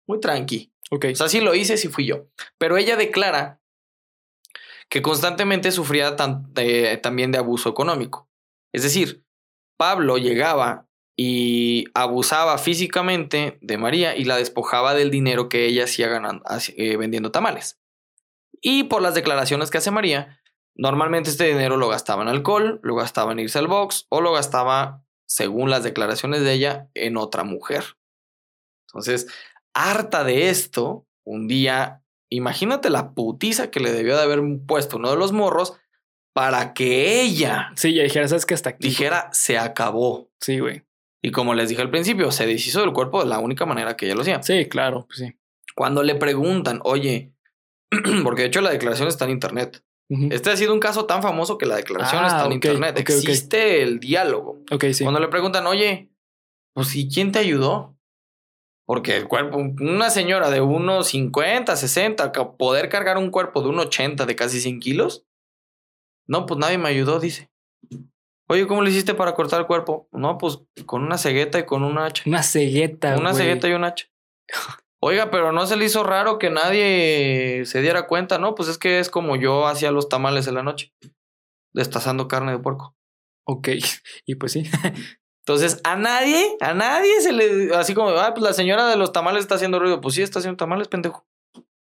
[0.07, 0.73] muy tranqui.
[0.93, 1.07] Ok.
[1.13, 2.29] O sea, sí lo hice, sí fui yo.
[2.57, 3.61] Pero ella declara
[4.89, 8.31] que constantemente sufría tan- eh, también de abuso económico.
[8.73, 9.25] Es decir,
[9.77, 16.09] Pablo llegaba y abusaba físicamente de María y la despojaba del dinero que ella hacía
[16.09, 16.45] ganando,
[16.77, 17.79] eh, vendiendo tamales.
[18.63, 20.41] Y por las declaraciones que hace María,
[20.75, 24.33] normalmente este dinero lo gastaba en alcohol, lo gastaba en irse al box o lo
[24.33, 27.85] gastaba, según las declaraciones de ella, en otra mujer.
[28.89, 29.27] Entonces,
[29.75, 35.11] harta de esto, un día, imagínate la putiza que le debió de haber puesto uno
[35.11, 35.75] de los morros
[36.33, 38.89] para que ella Sí, ya dijera, sabes que hasta aquí.
[38.89, 40.31] dijera se acabó.
[40.41, 40.85] Sí, güey.
[41.23, 44.07] Y como les dije al principio, se deshizo del cuerpo de la única manera que
[44.07, 44.43] ella lo hacía.
[44.43, 45.37] Sí, claro, pues sí.
[45.77, 47.33] Cuando le preguntan, oye,
[48.25, 49.85] porque de hecho la declaración está en internet.
[50.31, 52.99] Este ha sido un caso tan famoso que la declaración Ah, está en ok, internet.
[52.99, 54.59] Existe el diálogo.
[54.73, 55.05] Ok, sí.
[55.05, 56.11] Cuando le preguntan, oye,
[56.75, 57.97] pues ¿y quién te ayudó?
[58.87, 63.69] Porque el cuerpo, una señora de unos 50, 60, ca- poder cargar un cuerpo de
[63.69, 65.27] un 80 de casi 100 kilos,
[66.27, 67.51] No, pues nadie me ayudó, dice.
[68.51, 70.09] Oye, ¿cómo le hiciste para cortar el cuerpo?
[70.11, 72.25] No, pues con una cegueta y con un hacha.
[72.27, 73.17] Una cegueta.
[73.17, 73.45] Una güey.
[73.45, 74.07] cegueta y un hacha.
[75.01, 78.57] Oiga, pero no se le hizo raro que nadie se diera cuenta, ¿no?
[78.57, 80.93] Pues es que es como yo hacía los tamales en la noche,
[81.73, 82.97] destazando carne de puerco.
[83.47, 83.69] Ok.
[84.27, 84.65] Y pues sí.
[85.47, 87.73] Entonces, a nadie, a nadie se le.
[87.77, 90.01] Así como, ah, pues la señora de los tamales está haciendo ruido.
[90.01, 91.25] Pues sí, está haciendo tamales, pendejo.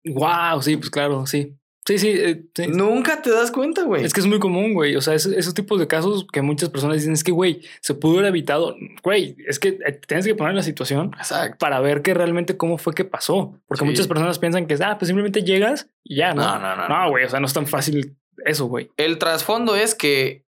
[0.04, 1.56] wow, sí, pues claro, sí.
[1.88, 2.08] Sí, sí.
[2.10, 2.66] eh, sí.
[2.66, 4.04] Nunca te das cuenta, güey.
[4.04, 4.94] Es que es muy común, güey.
[4.94, 7.94] O sea, es- esos tipos de casos que muchas personas dicen es que, güey, se
[7.94, 8.76] pudo haber evitado.
[9.02, 11.56] Güey, es que eh, tienes que poner la situación Exacto.
[11.58, 13.58] para ver que realmente cómo fue que pasó.
[13.66, 13.90] Porque Sí.
[13.90, 16.42] muchas personas piensan que, ah, pues simplemente llegas y ya, ¿no?
[16.42, 16.88] No, no, no.
[16.88, 18.90] No, güey, o sea, no es tan fácil eso, güey.
[18.98, 20.44] El trasfondo es que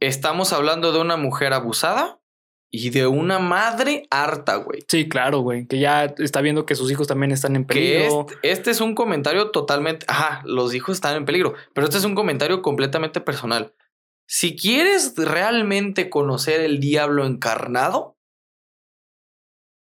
[0.00, 2.18] estamos hablando de una mujer abusada
[2.76, 4.82] y de una madre harta, güey.
[4.88, 5.66] Sí, claro, güey.
[5.66, 8.26] Que ya está viendo que sus hijos también están en Que peligro.
[8.28, 10.04] este, este es un comentario totalmente.
[10.08, 11.54] Ajá, los hijos están en peligro.
[11.72, 13.74] Pero este es un comentario completamente personal.
[14.26, 18.16] Si quieres realmente conocer el diablo encarnado,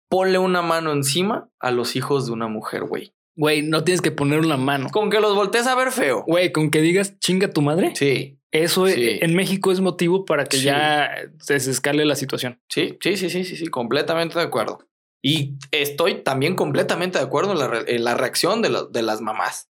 [0.10, 3.14] ponle una mano encima a los hijos de una mujer, güey.
[3.36, 4.90] Güey, no tienes que poner una mano.
[4.92, 6.24] Con que los voltees a ver feo.
[6.28, 7.94] Güey, con que digas chinga tu madre.
[7.96, 9.20] Sí, Eso Sí.
[9.22, 10.64] en México es motivo para que Sí.
[10.66, 12.60] ya se desescale la situación.
[12.68, 14.80] sí, sí, sí, sí, sí, sí, completamente de acuerdo.
[15.24, 19.02] Y estoy también completamente de acuerdo en la, re- en la reacción de, la- de
[19.04, 19.70] las mamás.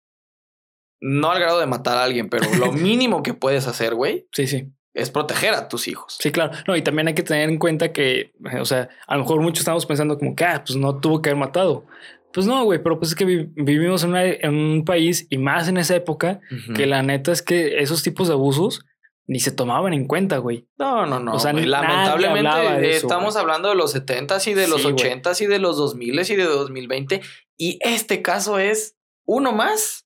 [1.02, 4.48] No al grado de matar a alguien, pero lo mínimo que puedes hacer, güey, Sí,
[4.48, 4.72] sí.
[4.96, 6.18] es proteger a tus hijos.
[6.20, 6.54] Sí, claro.
[6.68, 9.60] No, y también hay que tener en cuenta que, o sea, a lo mejor muchos
[9.60, 11.86] estamos pensando como que, ah, pues no tuvo que haber matado.
[12.34, 15.38] Pues no, güey, pero pues es que vi- vivimos en, una- en un país y
[15.38, 16.42] más en esa época
[16.76, 18.86] que la neta es que esos tipos de abusos
[19.26, 20.68] ni se tomaban en cuenta, güey.
[20.78, 21.34] No, no, no.
[21.36, 21.66] O sea, güey.
[21.66, 24.96] lamentablemente hablaba de eso, estamos hablando de los 70s y de los Sí, güey.
[24.96, 27.22] 80s y de los 2000s y de 2020.
[27.56, 30.06] Y este caso es uno más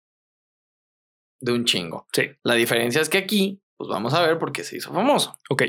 [1.40, 2.08] de un chingo.
[2.14, 2.30] Sí.
[2.44, 5.38] La diferencia es que aquí, pues vamos a ver por qué se hizo famoso.
[5.50, 5.64] Ok.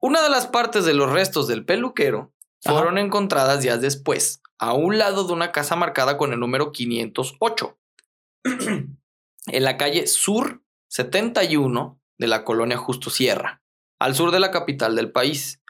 [0.00, 2.32] Una de las partes de los restos del peluquero
[2.64, 2.74] Ajá.
[2.74, 7.78] fueron encontradas días después, a un lado de una casa marcada con el número 508,
[8.44, 13.62] en la calle Sur 71 de la colonia Justo Sierra,
[13.98, 15.62] al sur de la capital del país.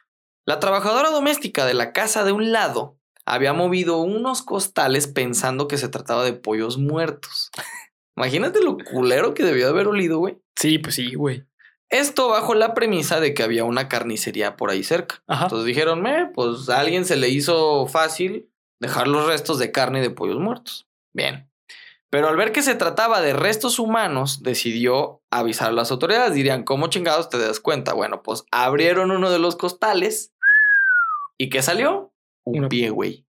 [0.44, 5.78] La trabajadora doméstica de la casa de un lado había movido unos costales pensando que
[5.78, 7.50] se trataba de pollos muertos.
[8.16, 10.38] Imagínate lo culero que debió haber olido, güey.
[10.56, 11.44] Sí, pues sí, güey.
[11.90, 15.22] Esto bajo la premisa de que había una carnicería por ahí cerca.
[15.28, 15.44] Ajá.
[15.44, 18.49] Entonces dijeron, "Me, pues a alguien se le hizo fácil
[18.80, 20.88] dejar los restos de carne de pollos muertos.
[21.12, 21.48] Bien.
[22.10, 26.34] Pero al ver que se trataba de restos humanos, decidió avisar a las autoridades.
[26.34, 27.92] Dirían, ¿cómo chingados te das cuenta?
[27.92, 30.32] Bueno, pues abrieron uno de los costales.
[31.38, 32.12] ¿Y qué salió?
[32.44, 33.26] Un pie, güey.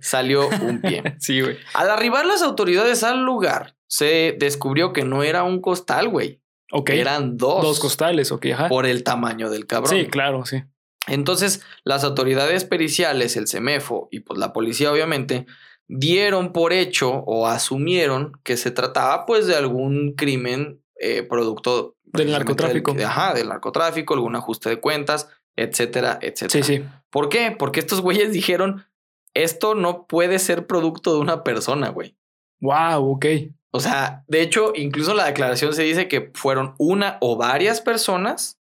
[0.00, 1.02] Salió un pie.
[1.18, 1.56] Sí, güey.
[1.74, 6.40] Al arribar las autoridades al lugar, se descubrió que no era un costal, güey.
[6.70, 6.90] Ok.
[6.90, 7.62] Eran dos.
[7.62, 8.68] Dos costales, ok, ajá.
[8.68, 9.90] Por el tamaño del cabrón.
[9.90, 10.62] Sí, claro, sí.
[11.06, 15.46] Entonces, las autoridades periciales, el CEMEFO y pues la policía obviamente
[15.88, 22.30] dieron por hecho o asumieron que se trataba pues de algún crimen eh, producto Del
[22.30, 22.92] narcotráfico.
[22.94, 26.64] del- ajá, del narcotráfico, algún ajuste de cuentas, etcétera, etcétera.
[26.64, 26.84] Sí, sí.
[27.10, 27.50] ¿Por qué?
[27.58, 28.86] Porque estos güeyes dijeron,
[29.34, 32.16] esto no puede ser producto de una persona, güey.
[32.60, 33.26] Wow, ok.
[33.72, 38.60] O sea, de hecho, incluso la declaración se dice que fueron una o varias personas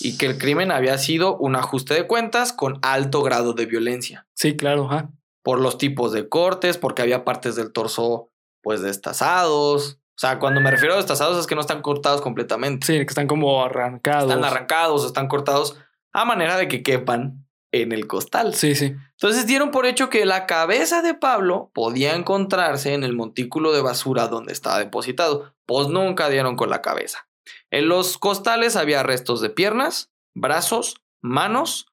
[0.00, 4.26] y que el crimen había sido un ajuste de cuentas con alto grado de violencia.
[4.34, 5.10] Sí, claro, ajá.
[5.42, 8.30] Por los tipos de cortes, porque había partes del torso
[8.62, 10.00] pues destazados.
[10.16, 12.86] O sea, cuando me refiero a destazados es que no están cortados completamente.
[12.86, 14.30] Sí, que están como arrancados.
[14.30, 15.76] Están arrancados, están cortados
[16.12, 18.54] a manera de que quepan en el costal.
[18.54, 18.94] Sí, sí.
[19.12, 23.80] Entonces dieron por hecho que la cabeza de Pablo podía encontrarse en el montículo de
[23.80, 25.54] basura donde estaba depositado.
[25.66, 27.29] Pues nunca dieron con la cabeza.
[27.70, 31.86] En los costales había restos de piernas, brazos, manos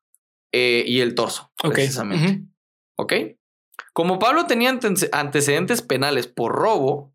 [0.52, 1.74] eh, y el torso, Ok.
[1.74, 2.44] precisamente.
[2.98, 3.14] ¿Ok?
[3.94, 7.14] Como Pablo tenía antece- antecedentes penales por robo,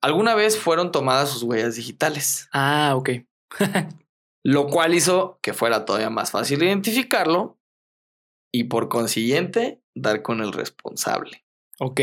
[0.00, 3.10] alguna vez fueron tomadas sus huellas digitales, Ah, ok.
[4.44, 7.58] lo cual hizo que fuera todavía más fácil identificarlo
[8.52, 11.44] y por consiguiente dar con el responsable.
[11.78, 12.00] Ok.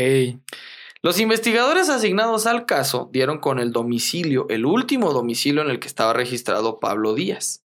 [1.02, 5.88] Los investigadores asignados al caso dieron con el domicilio, el último domicilio en el que
[5.88, 7.64] estaba registrado Pablo Díaz,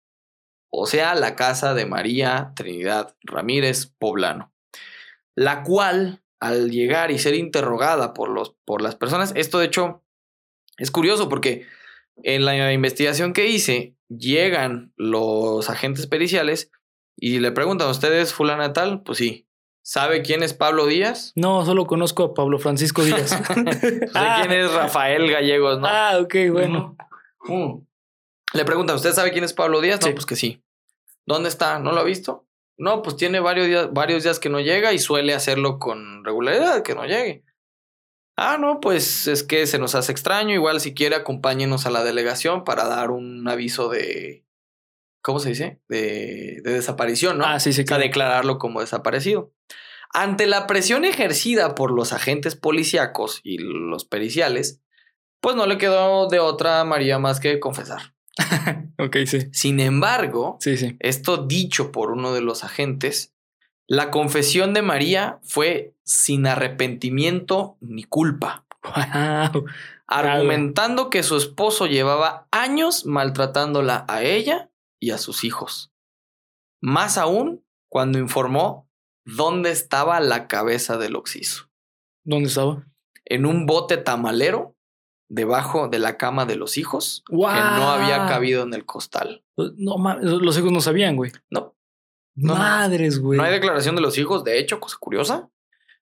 [0.72, 4.54] o sea, la casa de María Trinidad Ramírez Poblano,
[5.36, 10.04] la cual, al llegar y ser interrogada por, los, por las personas, esto de hecho
[10.78, 11.66] es curioso porque
[12.18, 16.72] en la investigación que hice, llegan los agentes periciales
[17.16, 19.02] y le preguntan, ¿usted es fulana tal?
[19.02, 19.48] Pues sí.
[19.86, 21.34] ¿Sabe quién es Pablo Díaz?
[21.36, 23.30] No, solo conozco a Pablo Francisco Díaz.
[23.48, 25.88] Sé quién es Rafael Gallegos, ¿no?
[25.88, 26.96] Ah, ok, bueno.
[27.48, 27.80] Mm.
[28.54, 30.00] Le preguntan, ¿usted sabe quién es Pablo Díaz?
[30.02, 30.14] No, Sí.
[30.14, 30.64] pues que sí.
[31.26, 31.80] ¿Dónde está?
[31.80, 32.48] ¿No lo ha visto?
[32.78, 36.82] No, pues tiene varios días, varios días que no llega y suele hacerlo con regularidad,
[36.82, 37.44] que no llegue.
[38.38, 40.54] Ah, no, pues es que se nos hace extraño.
[40.56, 44.46] Igual si quiere acompáñenos a la delegación para dar un aviso de...
[45.22, 45.80] ¿Cómo se dice?
[45.88, 47.46] De, de desaparición, ¿no?
[47.46, 48.04] Ah, sí, sí, O sea, claro.
[48.04, 49.52] declararlo como desaparecido.
[50.14, 54.80] Ante la presión ejercida por los agentes policíacos y los periciales,
[55.42, 58.14] pues no le quedó de otra a María más que confesar.
[59.00, 59.40] Ok, sí.
[59.52, 60.96] Sin embargo, Sí, sí.
[61.00, 63.34] esto dicho por uno de los agentes,
[63.88, 69.66] la confesión de María fue sin arrepentimiento ni culpa, Wow.
[70.08, 75.92] argumentando que su esposo llevaba años maltratándola a ella y a sus hijos.
[76.82, 78.88] Más aún cuando informó
[79.26, 81.70] dónde estaba la cabeza del oxiso.
[82.24, 82.86] ¿Dónde estaba?
[83.26, 84.76] En un bote tamalero
[85.30, 87.48] debajo de la cama de los hijos Wow.
[87.54, 89.44] que no había cabido en el costal.
[89.58, 91.32] No mames, los hijos no sabían, güey.
[91.50, 91.76] No,
[92.36, 92.60] No, no.
[92.60, 93.38] Madres, güey.
[93.38, 94.44] no hay declaración de los hijos.
[94.44, 95.50] De hecho, cosa curiosa.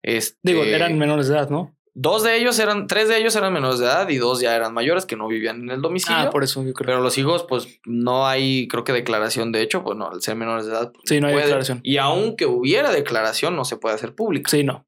[0.03, 1.75] Este, Digo, eran menores de edad, ¿no?
[1.97, 4.75] Dos de ellos eran, tres de ellos eran menores de edad y dos ya eran
[4.75, 6.19] mayores que no vivían en el domicilio.
[6.23, 6.87] Ah, por eso yo creo.
[6.89, 10.35] Pero los hijos, pues no hay, creo que declaración de hecho, pues no, al ser
[10.35, 10.91] menores de edad.
[10.91, 11.47] pues, Sí, no hay puede.
[11.47, 11.81] declaración.
[11.85, 14.51] Y aunque hubiera declaración, no se puede hacer pública.
[14.51, 14.87] Sí, no.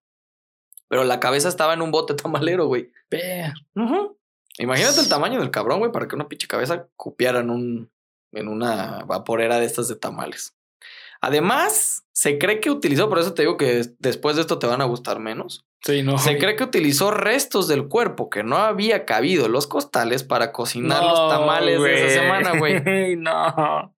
[0.89, 2.91] Pero la cabeza estaba en un bote tamalero, güey.
[3.11, 3.53] Ve.
[3.77, 4.17] Ujú.
[4.59, 7.91] Imagínate el tamaño del cabrón, güey, para que una pinche cabeza cupiera en un,
[8.33, 10.57] en una vaporera de estas de tamales.
[11.21, 14.81] Además, se cree que utilizó, por eso te digo que después de esto te van
[14.81, 15.67] a gustar menos.
[15.83, 16.17] Sí, no.
[16.17, 20.51] Se cree que utilizó restos del cuerpo que no había cabido en los costales para
[20.51, 23.17] cocinar los tamales de esa semana, güey.
[23.19, 23.95] No.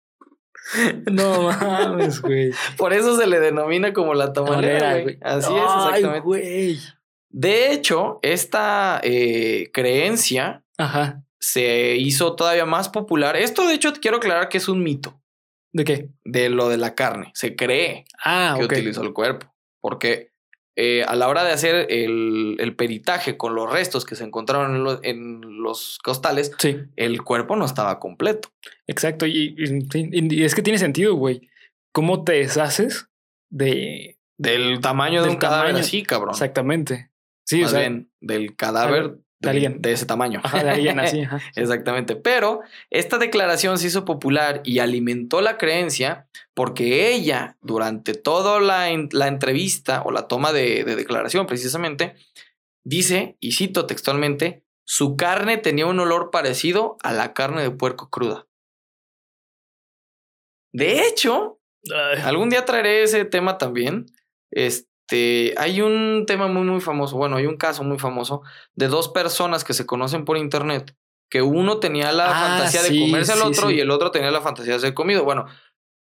[1.11, 2.53] No mames, güey.
[2.75, 5.19] Por eso se le denomina como la tamalera, güey.
[5.21, 6.19] Así es, exactamente.
[6.21, 6.79] güey.
[7.29, 11.23] De hecho, esta eh, creencia Ajá.
[11.39, 13.37] se hizo todavía más popular.
[13.37, 15.21] Esto, de hecho, quiero aclarar que es un mito
[15.73, 16.09] ¿De qué?
[16.23, 17.31] de lo de la carne.
[17.33, 19.53] Se cree Ah, que utilizó el cuerpo.
[19.81, 20.31] Porque
[20.75, 24.75] eh, a la hora de hacer el, el peritaje con los restos que se encontraron
[24.75, 28.49] en, lo- en los costales, Sí, el cuerpo no estaba completo.
[28.87, 29.25] exacto.
[29.25, 31.49] Y, y- sí, y es que tiene sentido, güey.
[31.91, 33.07] ¿Cómo te deshaces
[33.49, 34.19] de.
[34.37, 36.31] Del tamaño de Del un cadáver así, cabrón.
[36.31, 37.09] Exactamente.
[37.43, 37.79] Sí, Más o sea.
[37.79, 39.81] bien, del cadáver de de, alguien.
[39.81, 40.41] de ese tamaño.
[40.43, 41.21] Ajá, de alguien así.
[41.21, 41.39] Ajá.
[41.55, 42.15] Exactamente.
[42.15, 48.89] Pero esta declaración se hizo popular y alimentó la creencia porque ella, durante toda la,
[48.89, 52.15] en- la entrevista o la toma de, de declaración precisamente,
[52.83, 58.09] dice, y cito textualmente, su carne tenía un olor parecido a la carne de puerco
[58.09, 58.47] cruda.
[60.73, 61.59] De hecho,
[62.23, 64.05] algún día traeré ese tema también.
[64.51, 67.15] Este, hay un tema muy, muy famoso.
[67.17, 68.41] Bueno, hay un caso muy famoso
[68.75, 70.95] de dos personas que se conocen por internet.
[71.29, 73.75] Que uno tenía la Ah, fantasía de comerse al sí, otro sí.
[73.75, 75.23] y el otro tenía la fantasía de ser comido.
[75.25, 75.45] Bueno,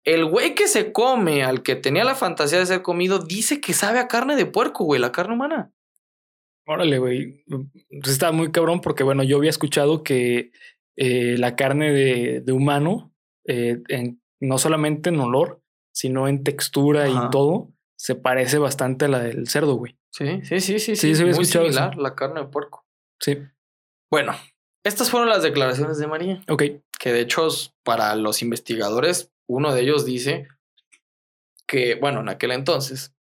[0.04, 3.72] el güey que se come al que tenía la fantasía de ser comido dice que
[3.72, 5.72] sabe a carne de puerco, güey, la carne humana.
[6.66, 7.44] Órale, güey.
[7.48, 10.52] Pues Está muy cabrón porque, bueno, yo había escuchado que
[10.96, 13.12] eh, la carne de, de humano,
[13.46, 15.60] eh, en- no solamente en olor,
[15.92, 17.26] sino en textura Ajá.
[17.26, 17.71] y todo,
[18.02, 19.96] se parece bastante a la del cerdo, güey.
[20.10, 20.96] Sí, sí, sí, sí.
[20.96, 21.78] Sí, se había muy escuchado eso.
[21.78, 22.84] similar, la carne de puerco.
[23.20, 23.38] Sí.
[24.10, 24.32] Bueno,
[24.84, 26.42] estas fueron las declaraciones de María.
[26.48, 26.62] Ok.
[26.98, 27.46] que de hecho
[27.84, 30.48] para los investigadores, uno de ellos dice
[31.66, 33.14] que, bueno, en aquel entonces,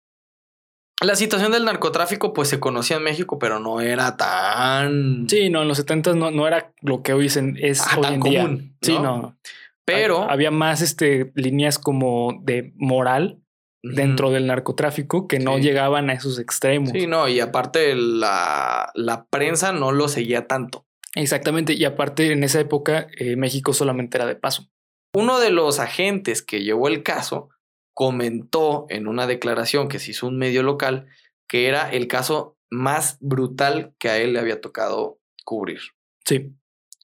[1.00, 5.28] la situación del narcotráfico pues se conocía en México, pero no era tan...
[5.28, 7.94] Sí, no, en los 70 no, no era lo que hoy es, en- es Ah,
[7.96, 8.42] hoy tan en día.
[8.42, 9.02] común, Sí, ¿no?
[9.02, 9.38] no.
[9.84, 10.22] Pero...
[10.22, 13.41] Ha- Había más este, líneas como de moral
[13.82, 15.62] Dentro del narcotráfico que no Sí.
[15.62, 16.90] llegaban a esos extremos.
[16.92, 20.86] Sí, no, y aparte la, la prensa no lo seguía tanto.
[21.14, 21.72] Exactamente.
[21.74, 24.68] Y aparte, en esa época, eh, México solamente era de paso.
[25.14, 27.50] Uno de los agentes que llevó el caso
[27.92, 31.06] comentó en una declaración que se hizo un medio local
[31.48, 35.80] que era el caso más brutal que a él le había tocado cubrir.
[36.24, 36.54] Sí.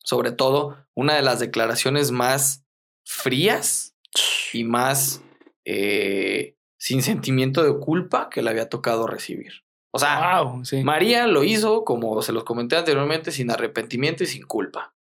[0.05, 2.65] sobre todo una de las declaraciones más
[3.05, 3.95] frías
[4.55, 5.21] y más
[5.67, 9.65] eh, sin sentimiento de culpa que le había tocado recibir.
[9.91, 10.65] O sea, Wow.
[10.65, 10.83] Sí.
[10.85, 14.95] María lo hizo, como se los comenté anteriormente, sin arrepentimiento y sin culpa.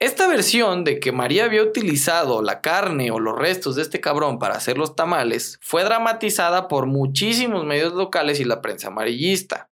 [0.00, 4.38] Esta versión de que María había utilizado la carne o los restos de este cabrón
[4.38, 9.70] para hacer los tamales fue dramatizada por muchísimos medios locales y la prensa amarillista,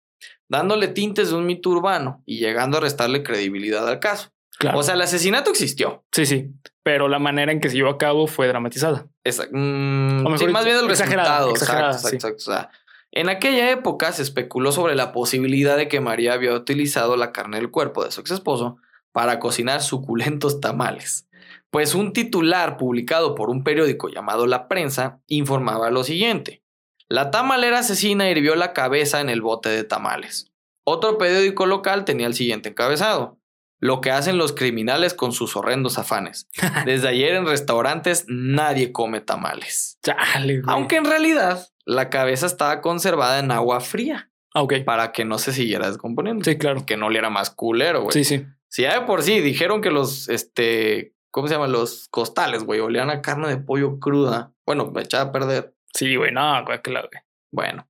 [0.47, 4.31] dándole tintes de un mito urbano y llegando a restarle credibilidad al caso.
[4.59, 4.77] Claro.
[4.77, 6.03] O sea, el asesinato existió.
[6.11, 6.49] sí, sí.
[6.83, 9.05] Pero la manera en que se llevó a cabo fue dramatizada.
[9.23, 11.49] Esa- mm, sí, más bien el exagerada, resultado.
[11.51, 12.15] exacto, sí.
[12.15, 12.37] exacto, exacto.
[12.37, 12.69] O sea,
[13.11, 17.57] en aquella época se especuló sobre la posibilidad de que María había utilizado la carne
[17.57, 18.77] del cuerpo de su ex esposo
[19.11, 21.27] para cocinar suculentos tamales.
[21.69, 26.63] Pues un titular publicado por un periódico llamado La Prensa informaba lo siguiente.
[27.09, 30.51] La tamalera asesina hirvió la cabeza en el bote de tamales.
[30.83, 33.37] Otro periódico local tenía el siguiente encabezado.
[33.81, 36.47] Lo que hacen los criminales con sus horrendos afanes.
[36.85, 39.97] Desde ayer en restaurantes nadie come tamales.
[40.03, 40.61] Chale.
[40.67, 44.75] Aunque en realidad la cabeza estaba conservada en agua fría Ah, ok.
[44.85, 46.45] para que no se siguiera descomponiendo.
[46.45, 46.85] Sí, claro.
[46.85, 48.13] Que no le era más culero, güey.
[48.13, 48.45] Sí, sí.
[48.67, 51.71] Si ya de por sí dijeron que los, este, ¿cómo se llaman?
[51.71, 54.53] Los costales, güey, olían a carne de pollo cruda.
[54.65, 55.73] Bueno, echada a perder.
[55.93, 57.23] Sí, güey, no, güey, claro, güey.
[57.51, 57.87] Bueno.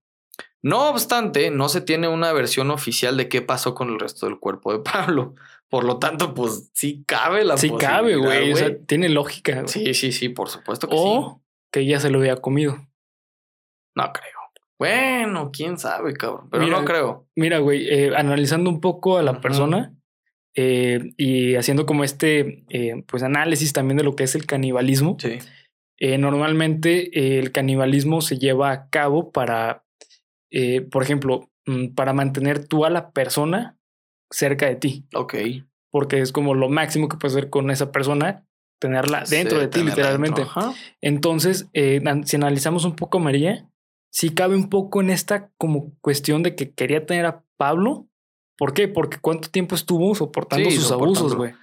[0.64, 4.38] No obstante, no se tiene una versión oficial de qué pasó con el resto del
[4.38, 5.34] cuerpo de Pablo.
[5.72, 8.52] Por lo tanto, pues sí cabe la Sí cabe, güey.
[8.52, 9.66] O sea, tiene lógica.
[9.66, 11.02] sí, sí, sí, por supuesto que sí.
[11.02, 11.42] O
[11.72, 12.76] que ya se lo había comido.
[13.96, 14.38] No creo.
[14.78, 16.50] Bueno, quién sabe, cabrón.
[16.50, 17.26] Pero Mira, no creo.
[17.36, 19.94] Mira, güey, eh, analizando un poco a la persona
[20.54, 25.16] eh, y haciendo como este, eh, pues, análisis también de lo que es el canibalismo.
[25.18, 25.38] Sí.
[26.18, 29.86] normalmente el canibalismo se lleva a cabo para,
[30.90, 33.78] por ejemplo, mm, para mantener tú a la persona
[34.32, 35.34] cerca de ti, Ok.
[35.90, 38.44] porque es como lo máximo que puedes hacer con esa persona,
[38.80, 40.42] tenerla dentro Sí, de ti, literalmente.
[40.42, 40.74] ajá.
[41.00, 43.68] Entonces, eh, si analizamos un poco a María,
[44.10, 48.08] sí cabe un poco en esta como cuestión de que quería tener a Pablo.
[48.58, 48.88] ¿Por qué?
[48.88, 51.54] Porque cuánto tiempo estuvo soportando Sí, sus abusos, güey.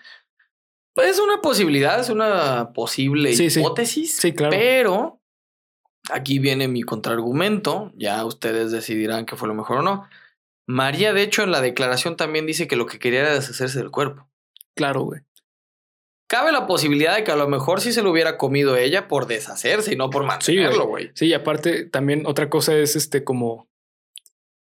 [0.95, 3.47] Pues es una posibilidad, es una posible sí.
[3.59, 4.15] hipótesis.
[4.17, 4.51] Sí, claro.
[4.51, 5.21] Pero
[6.11, 7.91] aquí viene mi contraargumento.
[7.95, 10.07] Ya ustedes decidirán qué fue lo mejor o no.
[10.69, 13.89] María, de hecho, en la declaración también dice que lo que quería era deshacerse del
[13.89, 14.29] cuerpo.
[14.75, 15.21] Claro, güey.
[16.27, 19.25] Cabe la posibilidad de que a lo mejor sí se lo hubiera comido ella por
[19.25, 21.09] deshacerse y no por mantenerlo, güey.
[21.15, 23.67] Sí, y aparte también otra cosa es este como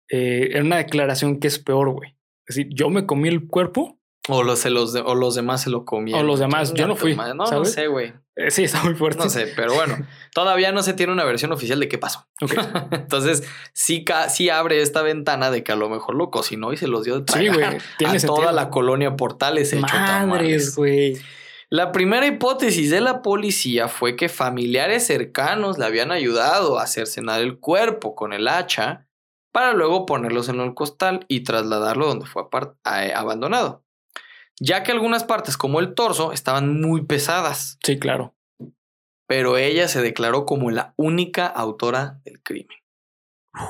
[0.09, 2.17] eh, era una declaración que es peor, güey.
[2.47, 3.97] Es decir, yo me comí el cuerpo.
[4.29, 6.23] O, los, se los o los demás se lo comieron.
[6.23, 7.15] O los demás, yo no fui.
[7.15, 8.13] No, no sé, güey.
[8.35, 9.23] Eh, sí, está muy fuerte.
[9.23, 9.97] No sé, pero bueno,
[10.33, 12.25] todavía no se tiene una versión oficial de qué pasó.
[12.91, 13.43] Entonces,
[13.73, 16.87] sí, ca- sí abre esta ventana de que a lo mejor lo cocinó y se
[16.87, 17.81] los dio de Sí, tragar güey.
[17.97, 18.35] Tiene a sentido.
[18.35, 21.17] toda la colonia Portales hecho Madres, güey.
[21.69, 27.07] La primera hipótesis de la policía fue que familiares cercanos le habían ayudado a hacer
[27.07, 29.07] cenar el cuerpo con el hacha
[29.51, 32.43] para luego ponerlos en el costal y trasladarlo donde fue
[32.85, 33.83] eh, abandonado.
[34.65, 38.33] Ya que algunas partes, como el torso, estaban muy pesadas, Sí, claro.
[39.27, 42.77] pero ella se declaró como la única autora del crimen.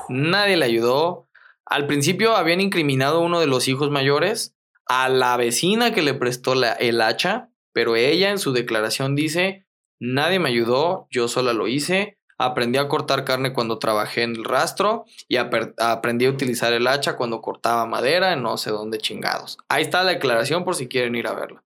[0.08, 1.28] Nadie le ayudó.
[1.66, 4.54] Al principio habían incriminado a uno de los hijos mayores,
[4.86, 9.66] a la vecina que le prestó la- el hacha, pero ella en su declaración dice,
[9.98, 14.44] nadie me ayudó, yo sola lo hice, aprendí a cortar carne cuando trabajé en el
[14.44, 19.58] rastro y aprendí a utilizar el hacha cuando cortaba madera en no sé dónde chingados.
[19.68, 21.62] Ahí está la declaración por si quieren ir a verla.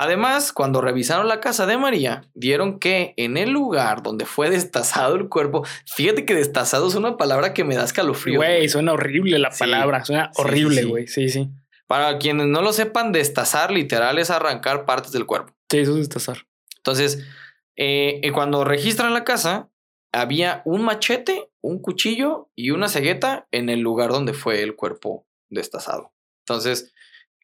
[0.00, 5.16] Además, cuando revisaron la casa de María, dieron que en el lugar donde fue destazado
[5.16, 8.38] el cuerpo, fíjate que destazado es una palabra que me da escalofrío.
[8.38, 9.58] Güey, suena horrible la Sí.
[9.58, 10.04] palabra.
[10.04, 10.88] Suena Sí, horrible, sí.
[10.88, 11.06] güey.
[11.08, 11.50] Sí, sí.
[11.88, 15.52] Para quienes no lo sepan, destazar literal es arrancar partes del cuerpo.
[15.68, 16.46] Sí, eso es destazar.
[16.76, 17.26] Entonces,
[17.74, 19.68] eh, eh, cuando registran la casa,
[20.12, 25.26] había un machete, un cuchillo y una cegueta en el lugar donde fue el cuerpo
[25.50, 26.12] destazado.
[26.46, 26.92] Entonces,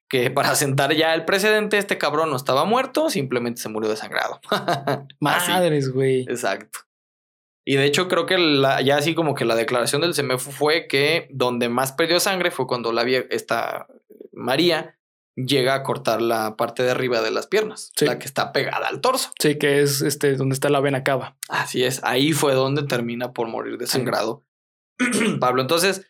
[0.08, 4.40] que para sentar ya el precedente, este cabrón no estaba muerto, simplemente se murió desangrado.
[5.20, 6.22] Madres, güey.
[6.22, 6.80] Exacto.
[7.66, 10.86] Y de hecho creo que la- ya así como que la declaración del CEMEFO fue
[10.86, 13.86] que donde más perdió sangre fue cuando la esta
[14.32, 14.98] María
[15.36, 18.06] llega a cortar la parte de arriba de las piernas, Sí.
[18.06, 19.30] la que está pegada al torso.
[19.40, 21.36] Sí, que es este donde está la vena cava.
[21.48, 24.44] Así es, ahí fue donde termina por morir desangrado
[25.40, 25.62] Pablo.
[25.62, 26.06] Entonces,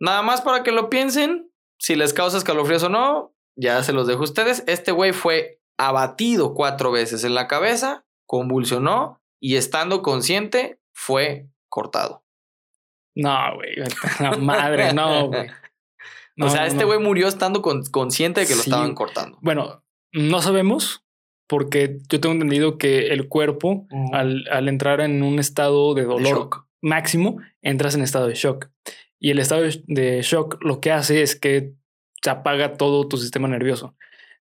[0.00, 4.06] nada más para que lo piensen, si les causa escalofríos o no, ya se los
[4.06, 4.62] dejo a ustedes.
[4.66, 12.24] Este güey fue abatido cuatro veces en la cabeza, convulsionó y estando consciente fue cortado.
[13.14, 13.74] No, güey.
[14.20, 15.50] La madre, no, güey.
[16.36, 16.86] No, o sea, no, este no.
[16.86, 19.38] güey murió estando con- consciente de que lo estaban cortando.
[19.42, 21.04] Bueno, no sabemos
[21.46, 26.48] porque yo tengo entendido que el cuerpo, al, al entrar en un estado de dolor
[26.80, 28.68] máximo, entras en estado de shock.
[29.18, 31.74] Y el estado de- de shock lo que hace es que
[32.22, 33.94] se apaga todo tu sistema nervioso.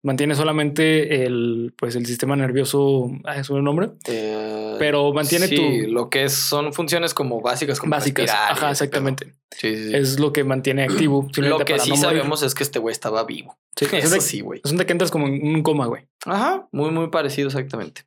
[0.06, 5.92] Mantiene solamente el, pues el sistema nervioso, es un nombre, Eh, pero mantiene sí, tu
[5.94, 8.30] lo que es, son funciones como básicas, como básicas.
[8.30, 9.34] Ajá, exactamente.
[9.52, 9.96] Sí, sí.
[9.96, 11.30] Es lo que mantiene activo.
[11.38, 13.58] Lo que sí no sabemos es que este güey estaba vivo.
[13.78, 14.60] Sí, Eso resulta- sí, güey.
[14.62, 16.06] resulta que entras como en un coma, güey.
[16.26, 18.02] Ajá, muy, muy parecido exactamente.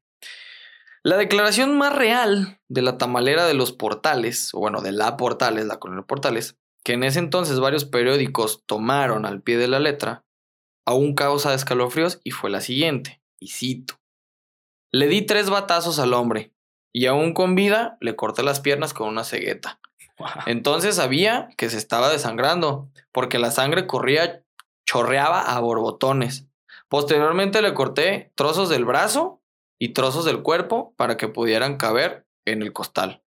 [1.03, 5.64] La declaración más real de la tamalera de los portales, o bueno, de la portales,
[5.66, 10.24] la colonia portales, que en ese entonces varios periódicos tomaron al pie de la letra,
[10.87, 14.01] aún causa escalofríos y fue la siguiente, y cito.
[14.93, 16.53] Le di tres batazos al hombre
[16.93, 19.80] y aún con vida le corté las piernas con una cegueta.
[20.47, 24.43] Entonces sabía que se estaba desangrando porque la sangre corría,
[24.87, 26.47] chorreaba a borbotones.
[26.89, 29.43] Posteriormente le corté trozos del brazo
[29.78, 33.22] y trozos del cuerpo para que pudieran caber en el costal.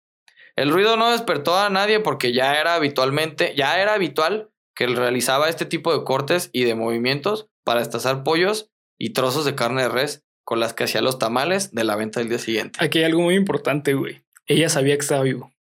[0.57, 4.95] El ruido no despertó a nadie porque ya era habitualmente, ya era habitual que él
[4.95, 9.83] realizaba este tipo de cortes y de movimientos para estazar pollos y trozos de carne
[9.83, 12.79] de res con las que hacía los tamales de la venta del día siguiente.
[12.81, 14.23] Aquí hay algo muy importante, güey.
[14.47, 15.53] Ella sabía que estaba vivo.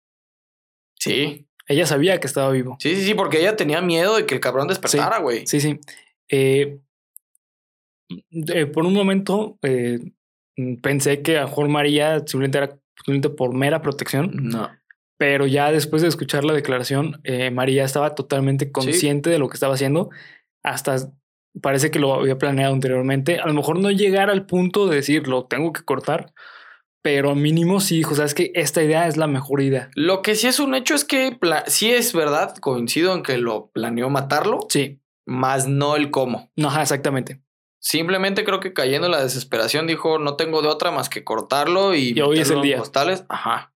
[1.00, 1.48] Sí.
[1.66, 2.76] Ella sabía que estaba vivo.
[2.78, 5.48] Sí, sí, sí, porque ella tenía miedo de que el cabrón despertara, güey.
[5.48, 5.80] Sí, sí.
[6.28, 6.78] Eh,
[8.30, 9.98] eh, por un momento eh,
[10.80, 14.30] pensé que a mejor María simplemente era simplemente por mera protección.
[14.32, 14.70] No.
[15.18, 19.54] Pero ya después de escuchar la declaración, eh, María estaba totalmente consciente de lo que
[19.54, 20.10] estaba haciendo.
[20.62, 21.10] Hasta
[21.60, 23.40] parece que lo había planeado anteriormente.
[23.40, 26.32] A lo mejor no llegar al punto de decir lo tengo que cortar,
[27.02, 29.90] pero mínimo sí dijo, sabes que esta idea es la mejor idea.
[29.94, 33.70] Lo que sí es un hecho es que sí es verdad, coincido en que lo
[33.72, 34.60] planeó matarlo.
[34.68, 35.00] Sí.
[35.26, 36.50] Más no el cómo.
[36.56, 37.40] No, ajá, exactamente.
[37.80, 41.94] Simplemente creo que cayendo en la desesperación dijo, no tengo de otra más que cortarlo
[41.94, 42.78] y, y hoy es el día.
[42.78, 43.24] postales.
[43.28, 43.72] Ajá.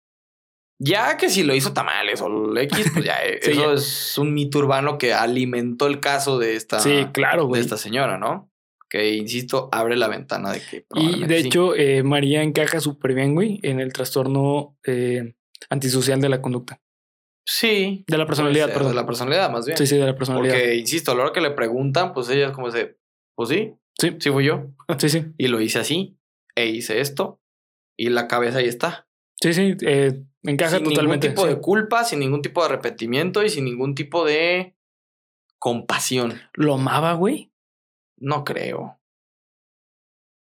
[0.85, 3.73] Ya que si lo hizo tamales o el X, pues ya eso ya.
[3.75, 7.61] es un mito urbano que alimentó el caso de esta, Sí, claro, de güey.
[7.61, 8.51] esta señora, ¿no?
[8.91, 11.47] Que insisto, abre la ventana de que Y de sí.
[11.47, 15.35] hecho, eh, María encaja súper bien, güey, en el trastorno eh,
[15.71, 16.81] antisocial de la conducta.
[17.47, 18.91] sí, De la personalidad, ser, perdón.
[18.93, 19.79] de la personalidad más bien.
[19.79, 20.55] Sí, sí, de la personalidad.
[20.55, 22.99] Porque insisto, a la hora que le preguntan, pues ella es como de,
[23.37, 24.67] pues sí, Sí, sí fui yo
[24.99, 25.25] sí, sí.
[25.39, 26.19] y lo hice así
[26.57, 27.41] e hice esto
[27.97, 29.07] y la cabeza ahí está.
[29.41, 31.29] Sí, sí, eh, encaja sin totalmente.
[31.29, 31.55] ningún tipo sí.
[31.55, 34.75] de culpa, sin ningún tipo de arrepentimiento y sin ningún tipo de
[35.59, 36.41] compasión.
[36.55, 37.53] Lo amaba, güey.
[38.17, 38.99] No creo.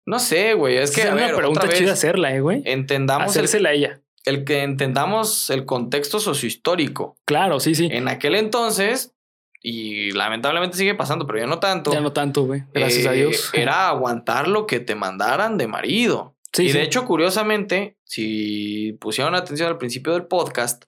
[0.05, 0.77] No sé, güey.
[0.77, 2.61] Es que es a una ver, pregunta otra vez, chida hacerla, eh, güey.
[2.65, 4.01] entendamos el, Hacérsela a ella.
[4.23, 7.17] el que entendamos el contexto sociohistórico.
[7.25, 7.89] Claro, sí, sí.
[7.91, 9.15] En aquel entonces,
[9.61, 11.91] y lamentablemente sigue pasando, pero ya no tanto.
[11.91, 12.63] Ya no tanto, güey.
[12.73, 13.51] Gracias a eh, Dios.
[13.53, 16.36] Era aguantar lo que te mandaran de marido.
[16.57, 16.77] Sí, y sí.
[16.77, 20.85] de hecho, curiosamente, si pusieron atención al principio del podcast,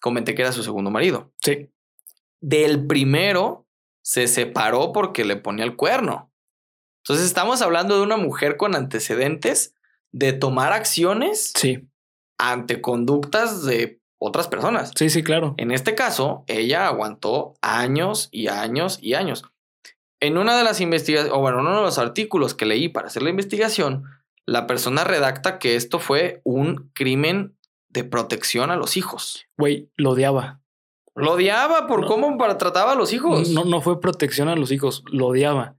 [0.00, 1.32] comenté que era su segundo marido.
[1.44, 1.68] Sí.
[2.40, 3.66] Del primero
[4.02, 6.32] se separó porque le ponía el cuerno.
[7.04, 9.74] Entonces estamos hablando de una mujer con antecedentes
[10.12, 11.86] de tomar acciones Sí.
[12.38, 14.90] ante conductas de otras personas.
[14.96, 15.54] Sí, sí, claro.
[15.56, 19.44] En este caso, ella aguantó años y años y años.
[20.20, 23.06] En una de las investigaciones, o bueno, en uno de los artículos que leí para
[23.06, 24.04] hacer la investigación,
[24.46, 27.56] la persona redacta que esto fue un crimen
[27.88, 29.46] de protección a los hijos.
[29.58, 30.60] Güey, lo odiaba.
[31.16, 32.06] Lo odiaba por No.
[32.06, 33.50] cómo para- trataba a los hijos.
[33.50, 35.76] No, no fue protección a los hijos, lo odiaba.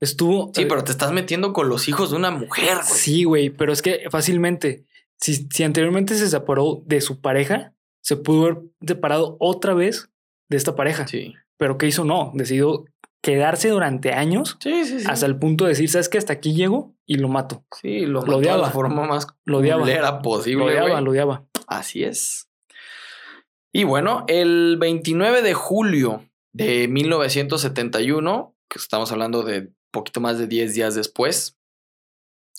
[0.00, 0.50] Estuvo.
[0.54, 2.86] Sí, eh, pero te estás metiendo con los hijos de una mujer, güey.
[2.98, 4.84] Sí, güey, pero es que fácilmente,
[5.18, 10.10] si, si anteriormente se separó de su pareja, se pudo haber separado otra vez
[10.50, 11.06] de esta pareja.
[11.06, 11.34] Sí.
[11.56, 12.04] Pero ¿qué hizo?
[12.04, 12.84] No, decidió
[13.24, 15.06] quedarse durante años Sí, sí, sí.
[15.08, 16.18] hasta el punto de decir, ¿sabes qué?
[16.18, 17.64] Hasta aquí llego y lo mato.
[17.80, 18.62] Sí, lo, Lo mató de odiaba.
[18.62, 20.20] la forma más Lo odiaba.
[20.20, 21.44] posible, Lo odiaba, lo odiaba.
[21.66, 22.50] Así es.
[23.72, 30.46] Y bueno, el 29 de julio de 1971, que estamos hablando de poquito más de
[30.46, 31.56] 10 días después,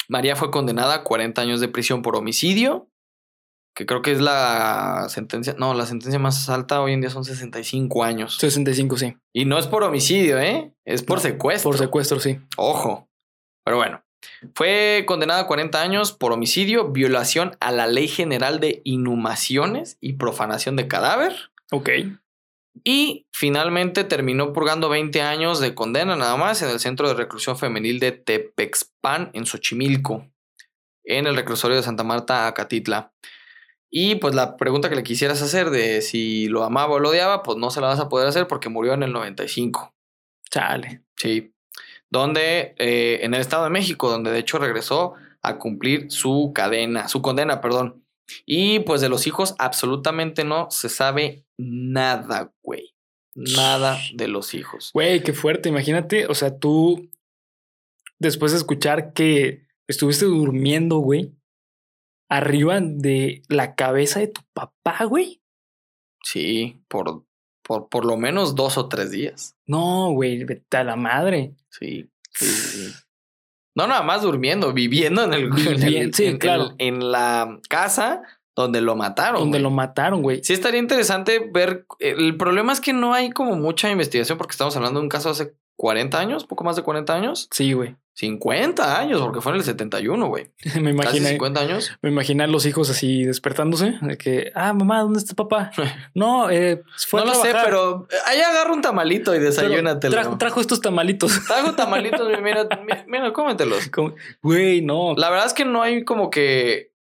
[0.07, 2.89] María fue condenada a 40 años de prisión por homicidio,
[3.75, 7.25] que creo que es la sentencia, no, la sentencia más alta hoy en día son
[7.25, 8.37] 65 años.
[8.37, 9.17] 65, sí.
[9.33, 10.73] Y no es por homicidio, ¿eh?
[10.85, 11.71] Es por No, secuestro.
[11.71, 12.39] Por secuestro, sí.
[12.55, 13.09] Ojo.
[13.65, 14.01] Pero bueno,
[14.53, 20.13] fue condenada a 40 años por homicidio, violación a la Ley General de Inhumaciones y
[20.13, 21.51] profanación de cadáver.
[21.71, 21.89] Ok.
[22.85, 27.57] Y finalmente terminó purgando 20 años de condena nada más en el Centro de Reclusión
[27.57, 30.29] Femenil de Tepexpan, en Xochimilco,
[31.03, 33.11] en el reclusorio de Santa Marta, Acatitla.
[33.97, 37.43] Y pues la pregunta que le quisieras hacer de si lo amaba o lo odiaba,
[37.43, 39.95] pues no se la vas a poder hacer porque murió en el 95.
[40.51, 41.05] Chale.
[41.15, 41.53] Sí.
[42.11, 47.07] Donde, eh, en el Estado de México, donde de hecho regresó a cumplir su cadena,
[47.07, 48.03] su condena, perdón.
[48.45, 52.93] Y pues de los hijos absolutamente no se sabe nada, güey.
[53.33, 54.91] Nada de los hijos.
[54.93, 55.69] Güey, qué fuerte.
[55.69, 57.09] Imagínate, o sea, tú
[58.19, 61.31] después de escuchar que estuviste durmiendo, güey,
[62.29, 65.41] arriba de la cabeza de tu papá, güey.
[66.23, 67.23] Sí, por,
[67.63, 69.55] por, por lo menos dos o tres días.
[69.65, 71.53] No, güey, vete a la madre.
[71.69, 72.93] Sí, sí, sí.
[73.77, 76.71] No nada más durmiendo, viviendo en el, en, el- Vivien- sí, en- claro.
[76.77, 78.23] en- en la casa
[78.55, 79.41] donde lo mataron.
[79.41, 80.41] donde lo mataron, güey.
[80.43, 81.85] Sí, estaría interesante ver.
[81.99, 85.29] El problema es que no hay como mucha investigación porque estamos hablando de un caso
[85.29, 87.47] hace 40 años, poco más de 40 años.
[87.51, 87.95] Sí, güey.
[88.15, 90.49] 50 años, porque fue en el 71, güey.
[90.79, 91.29] me Casi imaginé.
[91.31, 91.91] 50 años.
[92.01, 95.71] Me imaginé a los hijos así despertándose, de que, ah, mamá, ¿dónde está papá?
[96.13, 100.13] No, eh, fue no a lo sé, pero ahí agarra un tamalito y desayúnatelo.
[100.13, 101.41] Trajo, trajo estos tamalitos.
[101.47, 103.89] Trajo tamalitos, mira, mira, mira, cómetelos.
[103.89, 105.13] Como, Güey, no.
[105.17, 106.93] La verdad es que no hay como que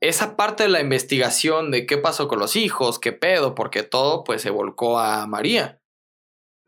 [0.00, 4.22] esa parte de la investigación de qué pasó con los hijos, qué pedo, porque todo
[4.22, 5.80] pues se volcó a María.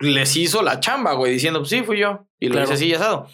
[0.00, 2.26] Les hizo la chamba, güey, diciendo, pues sí, fui yo.
[2.40, 2.64] Y lo Claro.
[2.66, 3.28] hice así y asado.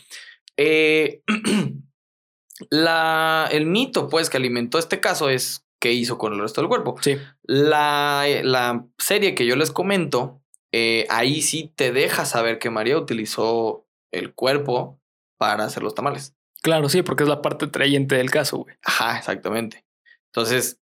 [0.56, 1.22] Eh,
[2.70, 6.68] la, el mito, pues, que alimentó este caso es qué hizo con el resto del
[6.68, 6.96] cuerpo.
[7.00, 10.42] Sí, La, la serie que yo les comento,
[10.72, 15.00] eh, ahí sí te deja saber que María utilizó el cuerpo
[15.38, 16.34] para hacer los tamales.
[16.62, 18.76] claro, sí, porque es la parte trayente del caso, güey.
[18.82, 19.86] Ajá, exactamente.
[20.26, 20.78] Entonces,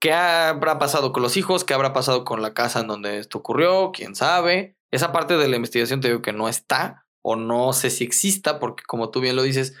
[0.00, 1.64] ¿qué habrá pasado con los hijos?
[1.64, 3.92] ¿Qué habrá pasado con la casa en donde esto ocurrió?
[3.92, 4.76] ¿Quién sabe?
[4.90, 8.58] Esa parte de la investigación te digo que no está o no sé si exista
[8.58, 9.74] porque como tú bien lo dices,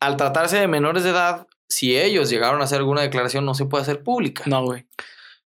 [0.00, 3.66] al tratarse de menores de edad, si ellos llegaron a hacer alguna declaración no se
[3.66, 4.44] puede hacer pública.
[4.46, 4.86] No, güey.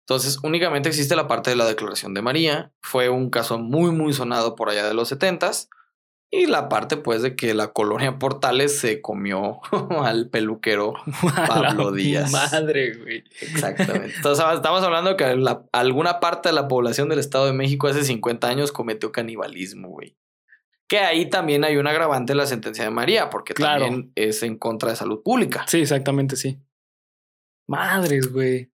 [0.00, 2.72] Entonces, únicamente existe la parte de la declaración de María.
[2.82, 5.70] Fue un caso muy, muy sonado por allá de los setentas.
[6.36, 9.60] Y la parte, pues, de que la colonia Portales se comió
[10.02, 10.94] al peluquero
[11.48, 12.32] Pablo Díaz.
[12.32, 13.22] Madre, güey.
[13.40, 14.14] Exactamente.
[14.16, 18.02] Entonces, estamos hablando que la- alguna parte de la población del Estado de México hace
[18.02, 20.16] 50 años cometió canibalismo, güey.
[20.88, 23.84] Que ahí también hay un agravante en la sentencia de María, porque Claro.
[23.86, 25.64] también es en contra de salud pública.
[25.68, 26.58] Sí, exactamente, sí.
[27.66, 28.70] Madres, güey.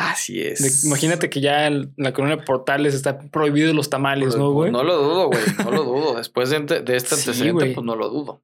[0.00, 0.86] Así es.
[0.86, 4.72] Imagínate que ya en la colonia de Portales está prohibido los tamales, ¿no, güey?
[4.72, 5.40] No lo dudo, güey.
[5.62, 6.14] No lo dudo.
[6.16, 8.42] Después de, de este Sí, antecedente, pues no lo dudo.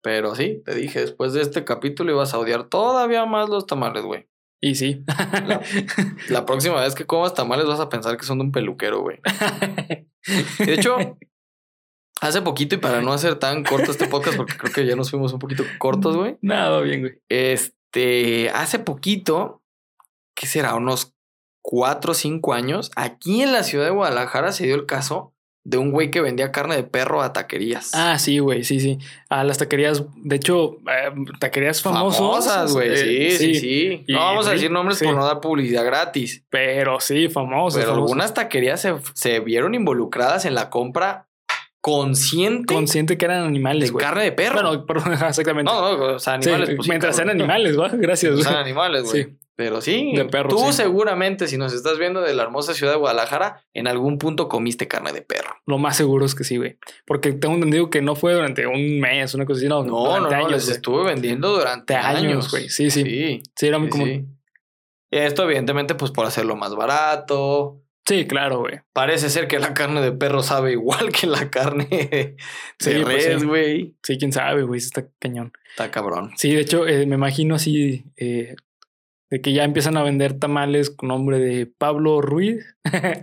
[0.00, 4.04] Pero sí, te dije, después de este capítulo ibas a odiar todavía más los tamales,
[4.04, 4.28] güey.
[4.60, 5.02] Y sí.
[6.28, 9.18] La próxima vez que comas tamales vas a pensar que son de un peluquero, güey.
[10.60, 11.18] De hecho,
[12.20, 15.10] hace poquito, y para no hacer tan corto este podcast, porque creo que ya nos
[15.10, 16.38] fuimos un poquito cortos, güey.
[16.42, 17.14] Nada, bien, güey.
[17.28, 19.61] Este, hace poquito,
[20.42, 20.74] ¿qué será?
[20.74, 21.14] Unos
[21.62, 25.32] cuatro o cinco años, aquí en la ciudad de Guadalajara se dio el caso
[25.64, 27.92] de un güey que vendía carne de perro a taquerías.
[27.94, 28.98] Ah, sí, güey, sí, sí.
[29.28, 32.18] A las taquerías, de hecho, eh, taquerías famosas.
[32.18, 32.88] famosas, güey.
[32.92, 34.04] eh, sí, sí, sí.
[34.08, 35.04] Y No vamos a decir nombres sí.
[35.04, 36.44] por no dar publicidad gratis.
[36.50, 37.78] Pero sí, famosas.
[37.78, 38.10] Pero famosas.
[38.10, 41.28] algunas taquerías se, se vieron involucradas en la compra
[41.80, 44.04] consciente Consciente que eran animales, de güey.
[44.04, 44.62] carne de perro.
[44.84, 45.70] Bueno, ajá, exactamente.
[45.72, 46.74] no, no, o sea, Sí, animales.
[46.76, 47.42] pues sí, mientras sean cabrón.
[47.42, 47.88] animales, ¿va?
[47.88, 48.32] Gracias.
[48.32, 48.44] Güey.
[48.44, 49.24] sean animales, güey.
[49.24, 49.36] Sí.
[49.54, 50.72] Pero sí, De perro, tú sí.
[50.72, 54.88] seguramente, si nos estás viendo de la hermosa ciudad de Guadalajara, en algún punto comiste
[54.88, 55.54] carne de perro.
[55.66, 56.78] Lo más seguro es que sí, güey.
[57.06, 59.84] Porque tengo entendido que no fue durante un mes, una cosa así, no.
[59.84, 62.70] No, no, no, años, les estuve vendiendo durante años, güey.
[62.70, 63.02] Sí, sí.
[63.04, 64.04] Sí, Sí, era sí, como.
[64.06, 64.24] sí.
[65.10, 67.78] Y Esto, evidentemente, pues por hacerlo más barato.
[68.06, 68.80] Sí, claro, güey.
[68.94, 72.36] Parece ser que la carne de perro sabe igual que la carne de
[72.80, 73.46] Sí, pues res, sí.
[73.46, 73.96] güey.
[74.02, 74.80] Sí, quién sabe, güey.
[74.80, 75.52] sí Está cañón.
[75.70, 76.32] Está cabrón.
[76.36, 78.56] Sí, de hecho, eh, me imagino así eh,
[79.32, 82.66] de que ya empiezan a vender tamales con nombre de Pablo Ruiz,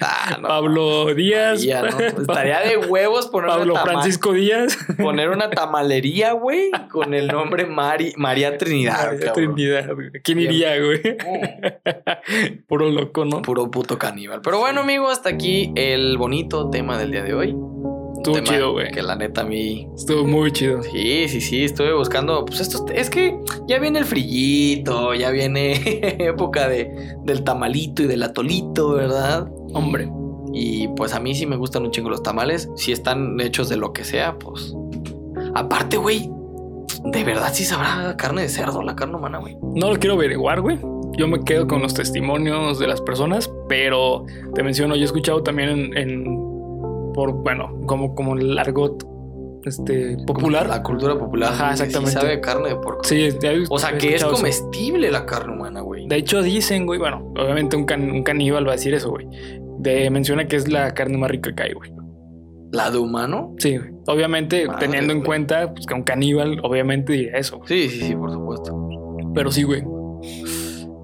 [0.02, 2.00] Ah, no, Pablo Díaz, María, ¿no?
[2.22, 8.14] Estaría de huevos poner, Pablo Francisco Díaz, poner una tamalería, güey, con el nombre Mari-
[8.18, 9.12] María Trinidad.
[9.14, 9.34] María.
[9.34, 10.10] Trinidad, güey.
[10.24, 11.00] ¿Quién iría, güey?
[11.04, 12.64] Mm.
[12.68, 13.42] Puro loco, ¿no?
[13.44, 14.42] Puro puto caníbal.
[14.42, 17.56] Pero bueno, amigo, hasta aquí el bonito tema del día de hoy.
[18.20, 18.92] Estuvo tema chido, güey.
[18.92, 19.88] Que la neta a mí.
[19.96, 20.84] Estuvo muy chido.
[20.84, 21.64] Sí, sí, sí.
[21.64, 22.46] Estuve buscando.
[22.46, 25.74] Pues esto es que ya viene el frillito, ya viene
[26.20, 26.92] época de,
[27.24, 29.48] del tamalito y del atolito, ¿verdad?
[29.74, 30.10] Hombre,
[30.54, 32.70] Y pues a mí sí me gustan un chingo los tamales.
[32.76, 34.76] Si están hechos de lo que sea, pues.
[35.56, 36.30] Aparte, güey.
[37.06, 39.56] De verdad sí sabrá carne de cerdo, la carne humana, güey.
[39.76, 40.78] no lo quiero averiguar, güey.
[41.18, 45.42] Yo me quedo con los testimonios de las personas, pero te menciono, yo he escuchado
[45.44, 46.49] también en, en-
[47.20, 49.04] por, bueno, como, como el argot
[49.66, 50.68] este, popular.
[50.70, 51.52] La cultura popular.
[51.52, 52.12] Ajá, güey, sí exactamente.
[52.20, 53.04] sabe carne de porco.
[53.04, 53.28] Sí,
[53.70, 54.32] O sea, que es eso.
[54.32, 56.08] comestible la carne humana, güey.
[56.08, 59.28] De hecho, dicen, güey, bueno, obviamente un, can- un caníbal va a decir eso, güey.
[59.80, 61.92] De, menciona que es la carne más rica que hay, güey.
[62.72, 63.56] ¿La de humano?
[63.58, 63.90] Sí, güey.
[64.08, 65.26] Obviamente, Madre, teniendo en güey.
[65.26, 67.68] cuenta pues, que un caníbal, obviamente diría eso, güey.
[67.68, 68.88] Sí, sí, sí, por supuesto.
[69.34, 69.84] Pero sí, güey.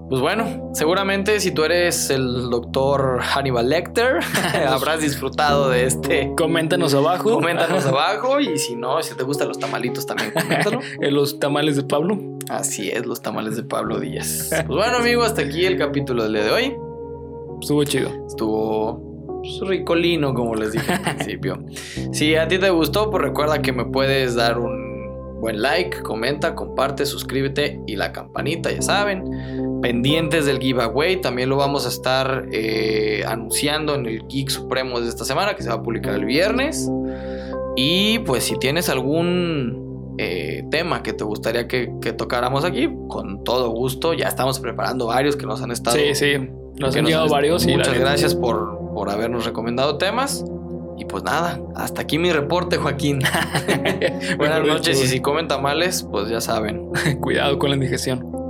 [0.08, 4.20] Pues bueno, seguramente si tú eres el doctor Hannibal Lecter,
[4.68, 6.32] habrás disfrutado de este.
[6.38, 7.32] Coméntanos abajo.
[7.32, 10.80] Coméntanos abajo y si no, si te gustan los tamalitos también, coméntalo.
[11.16, 12.20] Los tamales de Pablo.
[12.50, 14.50] Así es, los tamales de Pablo Díaz.
[14.50, 16.76] Pues bueno, amigo, hasta aquí el capítulo del día de hoy.
[17.60, 18.12] Estuvo chido.
[18.28, 21.64] Estuvo pues, ricolino, como les dije al principio.
[22.12, 26.56] Si a ti te gustó, pues recuerda que me puedes dar un buen like, comenta,
[26.56, 29.75] comparte, suscríbete y la campanita, ya saben.
[29.86, 35.08] Pendientes del giveaway, también lo vamos a estar eh, anunciando en el Geek Supremo de
[35.10, 36.90] esta semana, que se va a publicar el viernes.
[37.76, 43.44] Y pues si tienes algún eh, tema que te gustaría que, que tocáramos aquí, con
[43.44, 44.14] todo gusto.
[44.14, 45.98] Ya estamos preparando varios que nos han estado.
[45.98, 46.34] Sí, sí.
[46.80, 47.66] Nos han llegado varios.
[47.66, 50.44] y Muchas neta- gracias por, por habernos recomendado temas.
[50.98, 53.20] Y pues nada, hasta aquí mi reporte, Joaquín.
[54.38, 55.04] Buenas noches.
[55.04, 56.90] Y si comen tamales, pues ya saben.
[57.22, 58.45] Cuidado con la indigestión.